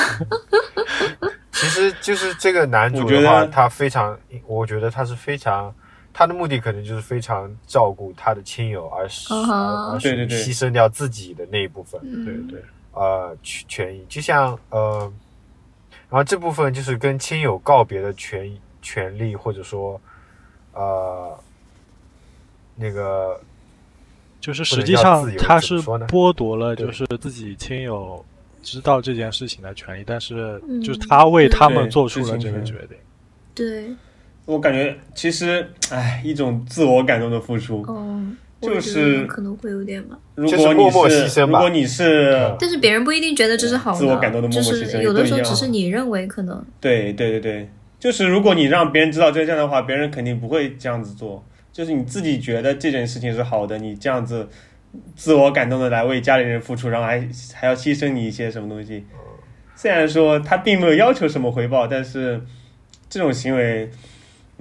[1.51, 4.17] 其实就是这个男主的话，他非常，
[4.47, 5.73] 我觉得他是非常，
[6.13, 12.63] 他的目的可能就是非常照顾他的亲友，而是、而而是牺牲掉自己的那一部分，对对。
[12.91, 15.01] 呃，权权益，就像呃，
[16.09, 18.51] 然后这部分就是跟亲友告别的权
[18.81, 20.01] 权利，或者说
[20.73, 21.39] 呃，
[22.75, 23.39] 那个
[24.41, 28.25] 就是实际上他是剥夺了就是自己亲友
[28.63, 30.81] 知道这件事情的权利，但是嗯。
[30.81, 32.97] 就是他为他们做出了这个决定。
[33.53, 33.95] 对，
[34.49, 37.83] 我感觉其实，哎，一种自我感动的付出。
[37.83, 38.19] 哦，
[38.59, 40.17] 就是可能会有点吧。
[40.37, 47.69] 就是如果你默默是牺牲吧如果你是嗯但是别人不一定觉得这是好的，自我感动的默就默牺牲是有的时候只是你认为可能，对对对对，
[47.99, 51.45] 就是如果你让别人知道真相的话，别人肯定不会这样子做。
[51.71, 54.49] 就是你自己觉得这件事情是好的，你这样子
[55.15, 57.19] 自我感动的来为家里人付出，然后还
[57.53, 59.05] 还要牺牲你一些什么东西。
[59.75, 62.41] 虽然说他并没有要求什么回报，但是
[63.09, 63.89] 这种行为，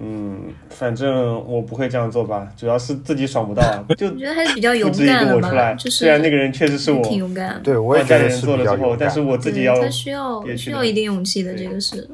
[0.00, 3.84] 嗯，反正我不会这样做吧，主要是自己爽不到啊。
[3.98, 7.60] 就我觉得还是比较勇复制一敢的吧，个我出来，就是虽然那个人确实是我，挺勇敢的。
[7.60, 12.08] 对我也帮家里人觉得是比做了之后，较勇敢但是我自己要他需要一定勇气的，这个是，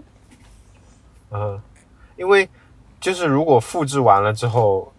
[1.30, 1.60] 嗯，
[2.16, 2.48] 因为
[3.00, 4.90] 就是如果复制完了之后，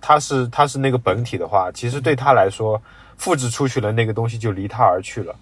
[0.00, 2.80] 他是他是那个本体的话，其实对他来说，
[3.16, 5.34] 复制出去了那个东西就离他而去了。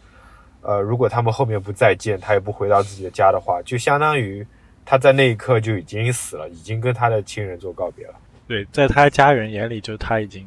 [0.63, 4.47] 呃，如果他们后面不再见，他也不回到自己的家的话，就相当于
[4.91, 8.15] 他在那一刻就已经死了，已经跟他的亲人做告别了。
[8.49, 10.45] 对，在他家人眼里，就是他已经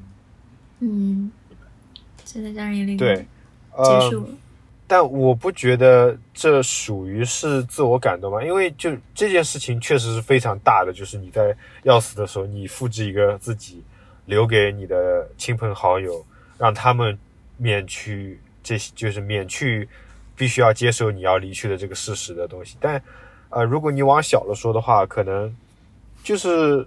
[0.82, 1.32] 嗯，
[2.26, 3.24] 在他家人眼里对，结
[3.72, 4.28] 呃，束了，
[4.86, 13.82] 但我不觉得这属于是自我感动吧，因为就这件事情确实是非常大的，就是你在要死的时候，你复制一个自己
[14.26, 16.22] 留给你的亲朋好友，
[16.58, 17.18] 让他们
[17.56, 19.88] 免去这些，就是免去
[20.36, 22.76] 必须要接受你要离去的这个事实的东西。
[22.82, 23.02] 但
[23.54, 25.56] 呃，如果你往小了说的话，可能
[26.24, 26.86] 就是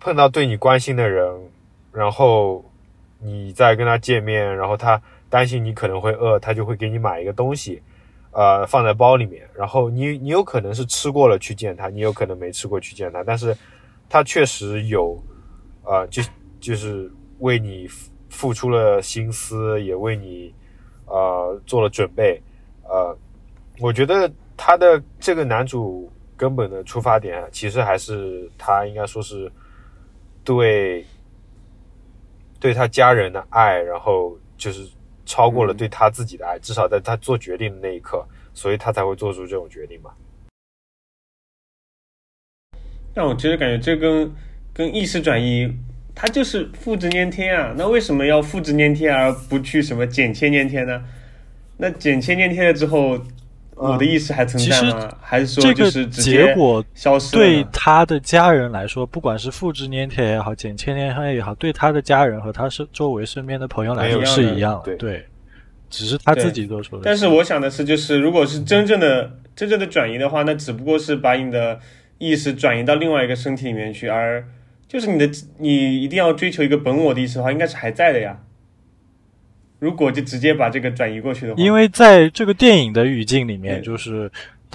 [0.00, 1.50] 碰到对你关心的人，
[1.92, 2.64] 然后
[3.20, 7.80] 你再跟他见面，然后他担心你可能会饿，他就会给你买一个东西，
[8.32, 9.48] 呃，放在包里面。
[9.54, 13.56] 然后你你有可能是吃过了去见他，你有可能没吃过去见他，但是
[14.08, 15.16] 他确实有，
[15.84, 16.22] 呃，就
[16.60, 17.88] 就是为你
[18.28, 20.52] 付出了心思，也为你
[21.06, 22.40] 呃做了准备。
[22.88, 23.16] 呃，
[23.80, 29.50] 我觉得他的这个男主根本的出发点，其实还是他应该说是
[30.44, 31.04] 对
[32.58, 34.88] 对他家人的爱，然后就是
[35.24, 40.10] 超过了嗯对他自己的爱，至少在他做决定的那一刻，所以他才会做出这种决定嘛。
[43.14, 44.30] 但我其实感觉这跟
[44.74, 45.74] 跟意识转移，
[46.14, 47.74] 他就是复制粘贴啊。
[47.76, 51.02] 那为什么要复制粘贴而不去什么剪切粘贴呢？
[51.78, 53.18] 那剪切粘贴了之后，
[53.76, 55.08] 我的意识还存在其吗？
[55.20, 57.42] 还是说这个就是结果消失了？
[57.42, 64.82] 对他的家人来说，不管是复制粘贴也好，剪切粘贴也好，对他的家人和他是周围身边的朋友来说是一样。
[64.98, 65.24] 对
[65.90, 67.02] 只是他自己做出的。
[67.04, 71.78] 但是我想的是，就是如果是真正的真正的转移的话，那只不过是把你的
[72.18, 74.42] 意识转移到另外一个身体里面去，而
[74.88, 78.38] 就是你的你一定要追求一个本我的意识的话，应该是还在的呀。
[79.78, 84.30] 如果就直接把这个转移过去的话，因为在这个电影的语境里面，就是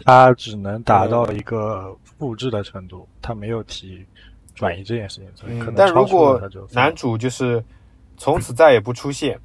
[0.06, 4.06] 他只能达到一个复制的程度，他没有提
[4.54, 6.42] 转移这件事情，所以可能但如果
[6.72, 7.64] 男主就是
[8.18, 9.40] 从此再也不出现，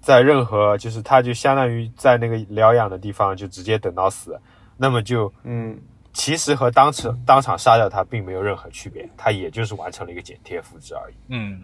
[0.00, 4.38] 在任何就是他就相当于在那个疗养的地方就直接等到死，
[4.76, 5.78] 那么就嗯，
[6.12, 11.14] 其实和当场当场杀掉他并没有任何区别，他也就是完成了一个剪贴复制而已。
[11.28, 11.62] 嗯，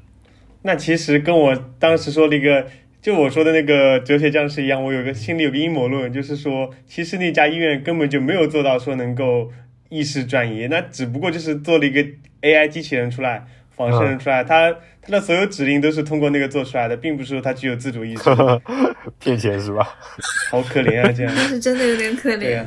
[0.62, 2.66] 那其实跟我当时说那个，
[3.00, 9.50] 就我说的那个哲学僵尸一样，我有个心里有个阴谋论，就是说，其实那家医院根本就没有做到说能够
[9.88, 12.04] 意识转移，那只不过就是做了一个
[12.42, 13.44] AI 机器人出来，
[13.76, 18.22] 仿生人出来，他他的所有指令都是通过那个做出来的，并不是说他具有自主意识，
[19.18, 19.96] 骗钱是吧？
[20.50, 21.32] 好可怜啊，这样。
[21.36, 22.64] 但是真的有点可怜。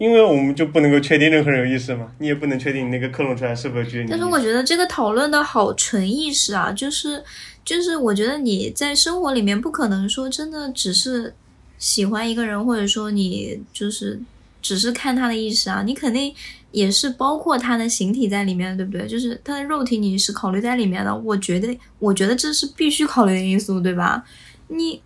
[0.00, 4.08] 因为我们就不能够确定任何人有意识嘛，你也不能确定你那个克隆出来是否具有你。
[4.08, 7.22] 但是我觉得这个讨论的好纯意识啊，就是
[7.66, 11.34] 就是我觉得你在生活里面不可能说真的只是
[11.76, 14.18] 喜欢一个人，或者说你就是
[14.62, 16.34] 只是看他的意识啊，你肯定
[16.72, 19.06] 也是包括他的形体在里面，对不对？
[19.06, 21.14] 就是他的肉体你是考虑在里面的。
[21.14, 24.24] 我觉得我觉得这是必须考虑的因素，对吧？
[24.68, 25.02] 你。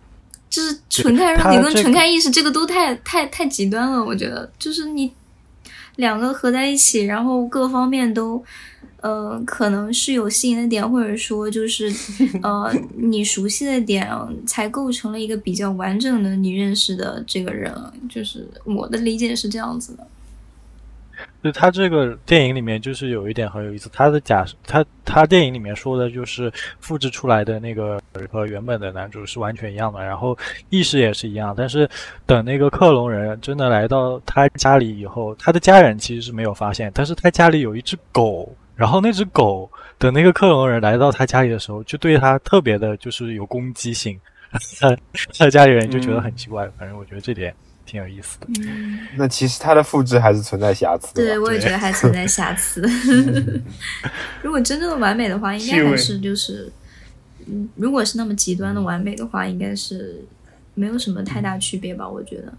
[0.55, 4.01] 就是纯看肉体跟纯看意识，这个都太太太极端了。
[4.01, 5.11] 我觉得，就是你
[5.97, 8.41] 两个合在一起，然后各方面都，
[9.01, 11.93] 呃，可能是有吸引的点，或者说就是，
[12.41, 14.09] 呃，你熟悉的点，
[14.47, 17.73] 才构成了一个比较完整的你认识的这个人。
[18.09, 20.07] 就是我的理解是这样子的。
[21.45, 30.35] 就他这个电影里面就是有一点很有意思，他的假，他他电影里面说的就是复制出来的那个和原本的男主是完全一样的，然后
[30.71, 31.87] 意识也是一样，但是
[32.25, 44.19] 等那个克隆人真的来到他家里以后，他的家人其实是没有发现，但是他家里有一只狗，然后那只狗等那个克隆人来到他家里的时候，就对他特别的就是有攻击性，
[44.81, 44.97] 他
[45.37, 47.53] 他家里人就觉得很奇怪，反正我觉得这点
[47.85, 48.47] 挺有意思的。
[48.61, 51.23] 嗯，那其实它的复制还是存在瑕疵的。
[51.23, 52.81] 对，我也觉得还存在瑕疵。
[54.41, 56.71] 如果真正的完美的话，应该还是就是，
[57.47, 60.23] 嗯，如果是那么极端的完美的话，应该是
[60.73, 62.09] 没有什么太大区别吧？
[62.09, 62.53] 我觉得，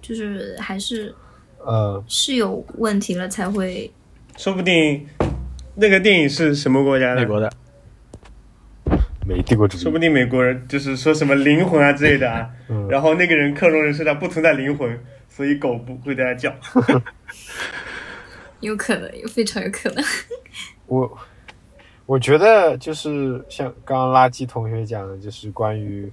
[0.00, 1.14] 就是还是
[1.58, 3.90] 呃，是有问题了才会
[4.36, 5.06] 说不定
[5.74, 7.20] 那个电影是什么国家的？
[7.20, 7.52] 美国的，
[9.26, 14.98] 美帝国主义说不定美国人就是说什么灵魂啊之类的啊， 嗯然后那个人克隆人身上不存在灵魂，
[15.28, 16.54] 所以狗不会在那叫。
[18.60, 20.04] 有可能，有非常有可能。
[20.86, 21.18] 我
[22.06, 26.10] 我觉得就是像刚刚垃圾同学讲的，就是关于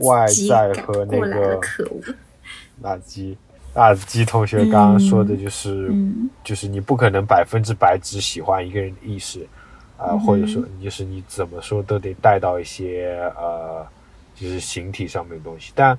[0.00, 2.00] 外在和那个可恶。
[2.82, 3.36] 垃圾
[3.74, 9.46] 垃圾同学刚刚说的就是，嗯就是你不可能百分之百只喜欢一个人的意识，
[10.04, 13.86] 啊、或者说就是你怎么说都得带到一些呃，
[14.34, 15.98] 就是形体上面的东西，但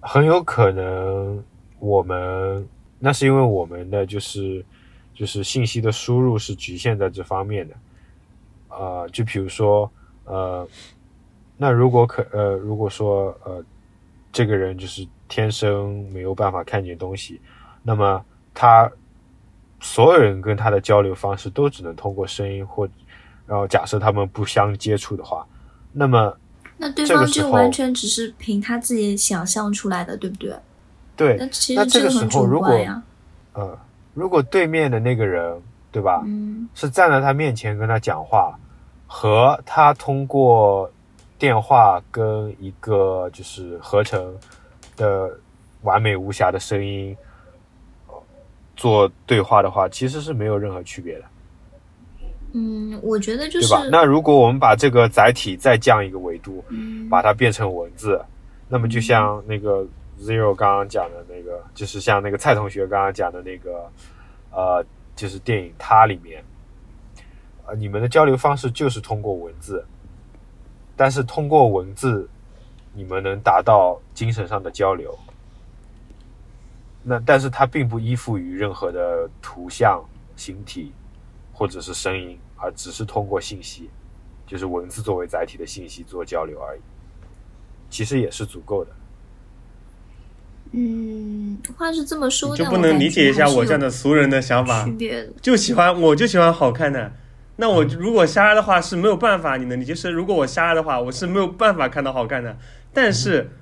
[0.00, 1.42] 很有可能
[1.78, 2.66] 我们
[2.98, 4.64] 那是因为我们的就是
[5.14, 7.74] 就是信息的输入是局限在这方面的，
[8.70, 9.90] 呃，就比如说
[10.24, 10.66] 呃，
[11.56, 13.62] 那如果可呃，如果说呃，
[14.32, 17.40] 这个人就是天生没有办法看见东西，
[17.82, 18.24] 那么
[18.54, 18.90] 他
[19.80, 22.88] 所有人跟他的交流方式都只能通过声音或，
[23.46, 25.46] 然后假设他们不相接触的话，
[25.92, 26.36] 那么
[26.76, 30.54] 那对方就完全只是凭他自己想象出来的，对不对？
[31.14, 33.02] 对那，其那这个时候如果主观呀。
[33.52, 33.78] 呃，
[34.14, 38.58] 如果对面的那个人，对吧，嗯是站在他面前跟他讲话，
[39.06, 40.90] 和他通过
[41.38, 44.34] 电话跟一个就是合成
[44.96, 45.30] 的
[45.82, 47.14] 完美无瑕的声音
[48.08, 48.14] 呃
[48.74, 51.24] 做对话的话，其实是没有任何区别的，
[52.52, 53.88] 嗯，我觉得就是对吧？
[53.90, 58.22] 那如果我们把这个载体再降一个维度，嗯把它变成文字，
[58.68, 59.86] 那么就像那个
[60.20, 63.90] Zero 刚刚讲的那个，就是像那个蔡同学刚刚讲的那个，
[64.50, 64.84] 呃，
[65.16, 66.44] 就是电影它里面，
[67.66, 69.84] 呃，你们的交流方式就是通过文字，
[70.96, 72.28] 但是通过文字，
[72.92, 75.18] 你们能达到精神上的交流。
[77.02, 80.00] 那但是它并不依附于任何的图像、
[80.36, 80.92] 形体
[81.62, 83.88] 或者是声音，而只是通过信息，
[84.44, 86.80] 就是文字作为载体的信息做交流而已。
[87.88, 88.90] 其实也是足够的。
[90.72, 94.88] 嗯，话是这么说，就不能理解一下我这样的的俗人的想法。
[95.40, 97.12] 就喜欢我就喜欢好看的。
[97.54, 99.94] 那我如果瞎的话是没有办法，你能理解？
[99.94, 102.58] 是如果我瞎的话，我是没有办法看到好看的。
[102.92, 103.52] 但是，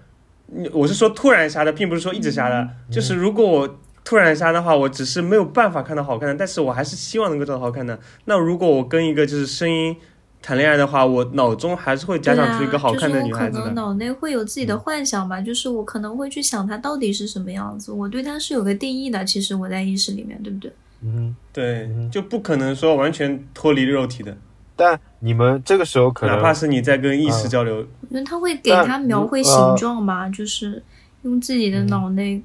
[0.46, 2.66] 你我是说突然瞎的，并不是说一直瞎的。
[2.90, 7.98] 就是如果我突然杀的话，我只是没有办法看到好看的，但是我还是希望能够找到好看的。
[8.24, 9.94] 那如果我跟一个就是声音
[10.42, 13.74] 谈恋爱的话，我脑中还是会假想出一个好看的女孩子对啊、就是我可能。
[13.74, 19.24] 脑内会有自己的幻想吧，就是我可能会去想她到底是什么样子，我对她是有个定义的。
[19.24, 20.72] 其实我在意识里面，对不对？
[21.02, 24.36] 嗯，对嗯，就不可能说完全脱离肉体的，
[24.76, 27.76] 但你们这个时候可能哪怕是你在跟意识交流。
[27.76, 30.82] 我觉得他会给他描绘形状吧，就是
[31.22, 32.42] 用自己的脑内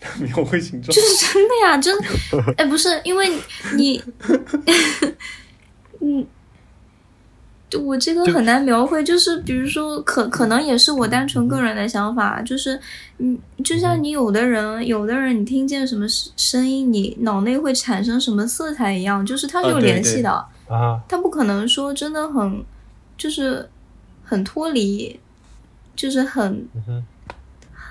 [0.20, 0.94] 描绘形状。
[0.94, 1.00] 就。
[1.02, 3.30] 是真的呀，真的，哎，不是，因为
[3.76, 4.02] 你，
[6.00, 6.26] 嗯，
[7.68, 12.80] 就我这个很难描绘，就是比如说，可可能也是我单纯个人的想法，就是，
[13.18, 20.30] 嗯，就像你有的人，有的人你听见什么声声音，你脑内会产生什么色彩一样，就是它是有联系的，
[20.68, 22.64] 啊，它不可能说真的很，
[23.18, 23.68] 就是
[24.24, 25.18] 很脱离，
[25.96, 26.66] 就是很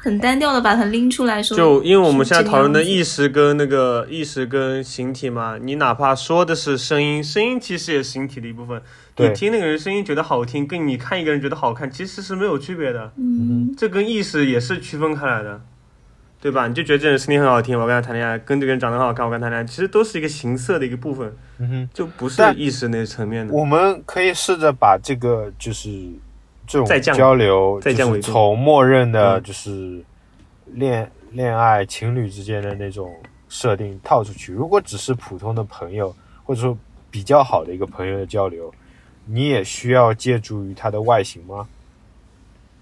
[0.07, 8.81] 很单调的把它拎出来说，就因为我们现在讨论的意识跟那个意识跟形体嘛，你哪怕说的是声音，声音其实也是形体的一部分。
[9.17, 13.11] 你听那个人声音觉得好听，跟你看一个人觉得好看，其实是没有区别的。
[13.17, 13.75] 嗯。
[13.77, 15.59] 这跟意识也是区分开来的，
[16.39, 16.69] 对吧？
[16.69, 21.89] 你就觉得这人声音很好听，我跟他谈恋爱；跟这个人长得很好看，我跟他谈恋爱，其实都是一个形色的一个部分，嗯哼。
[21.93, 23.53] 就不是意识那层面的。
[23.53, 25.89] 我们可以试着把这个就是
[26.67, 27.81] 这种交流，
[28.21, 30.03] 从默认的嗯就是
[30.65, 33.15] 恋恋爱情侣之间的那种
[33.47, 34.51] 设定套出去。
[34.51, 36.13] 如果只是普通的朋友，
[36.43, 36.77] 或者说
[37.09, 38.71] 比较好的一个朋友的交流，
[39.25, 41.67] 你也需要借助于他的外形吗？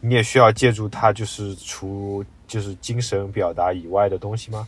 [0.02, 4.68] 你也需要借助他就是除就是精神表达以外的东西吗？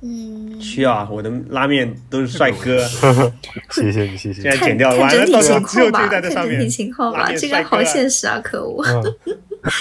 [0.00, 2.86] 嗯，需要啊，我的拉面都是帅哥，
[3.70, 4.42] 谢谢你，谢谢你。
[4.42, 6.68] 现在剪掉，看完了整体情到时候只有况吧，这个在这上面看整体。
[6.68, 8.84] 情况吧，这个好现实啊，可恶。
[9.26, 9.38] 嗯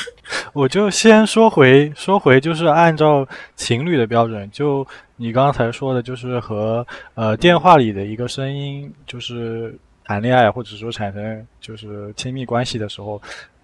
[0.53, 13.22] 我就先说回说回，就是按照情侣的标准，就你刚才说的，就是和呃电话里的一个声音，就是谈恋爱或者说产生就是亲密关系的时候，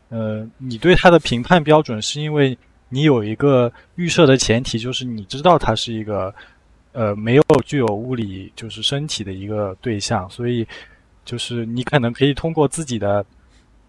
[0.10, 2.56] 呃，你对他的评判标准是因为
[2.94, 6.34] 你有一个预设的前提，就是你知道他是一个
[6.92, 10.68] 呃没有具有物理就是身体的一个对象，所以
[11.26, 13.26] 就是你可能可以通过自己的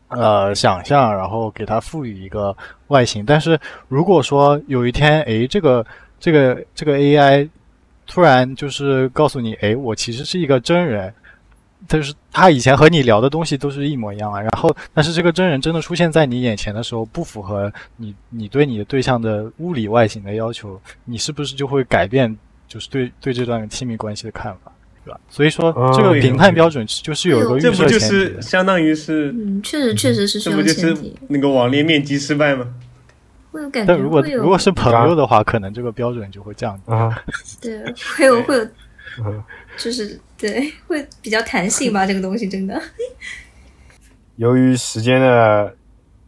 [0.08, 2.56] 呃想象，然后给它赋予一个
[2.88, 3.24] 外形。
[3.26, 5.84] 但是如果说有一天，诶，这个
[6.18, 7.46] 这个这个 AI
[8.06, 11.12] 突然就是告诉你，诶，我其实是一个真人，
[11.86, 14.40] 但是他以前和你聊的东西都是一模一样啊。
[14.40, 24.72] 然后，但是这个真人真的出现在你眼前的时候，不符合你你对你的对象的物理外形的要求，你是不是就会改变就是对对这段亲密关系的看法？
[25.04, 25.20] 对吧？
[25.28, 28.40] 所以说，这个嗯评判标准就是有一个预这不就设前提的。
[28.40, 30.96] 是相当于是，嗯，确实确实是这不就是，
[31.28, 32.66] 那个网恋面基失败吗？
[33.52, 36.90] 会有感觉但如果如果是朋友的话，可能这个标准就会降低。
[36.90, 37.22] 啊，
[37.60, 37.84] 对
[38.16, 38.64] 会有会有
[39.24, 39.44] 嗯
[39.76, 42.78] 就是对 会比较弹性吧， 这个东西真的。
[44.36, 45.74] 由于时间的，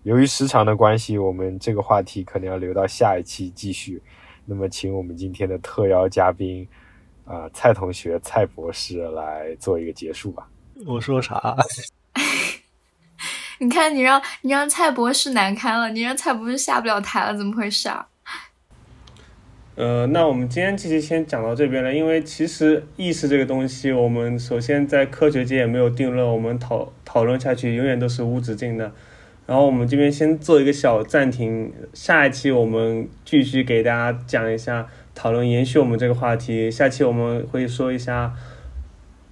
[0.05, 4.03] 由于时长的关系，我们这个话题可能要留到下一期继续。
[4.47, 6.67] 那么，请我们今天的特邀嘉宾，
[7.27, 10.49] 啊、蔡同学、蔡博士来做一个结束吧。
[10.87, 11.55] 我说啥？
[13.59, 18.07] 你看，你让你让蔡博士难堪了，你让蔡博士下不了台了，怎么回事啊？
[19.77, 28.91] 呃，那我们今天这期先讲到这边了，因为其实意识这个东西，我们首先在科学界也没有定论，我们讨讨论下去永远都是无止境的。
[29.47, 36.71] 然后我们这边先做一个小暂停，下一期我们继续给大家讲一下讨论，延续我们这个话题。
[36.71, 38.33] 下期我们会说一下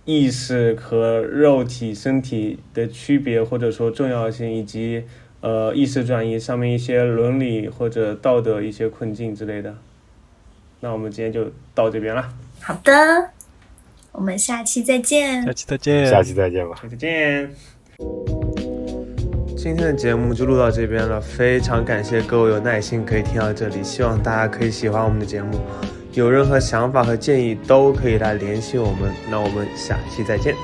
[0.05, 5.05] 意识和肉体、身体的区别，或者说重要性，以及
[5.41, 9.75] 呃意识转移上面一些伦理或者道德一些困境之类的。
[10.85, 12.23] 那我们今天就到这边了，
[12.61, 12.93] 好的，
[14.13, 15.51] 我们下期再见下。
[15.51, 16.11] 期再见。
[16.11, 16.79] 下期再见吧。
[16.83, 17.51] 下期见。
[19.57, 25.59] 今天的节目就录到这边了，非常感谢各位有耐心可以听到这里，希望大家可以喜欢我们的节目。
[26.13, 30.55] 有任何想法和建议都可以来联系我们，那我们下期再见。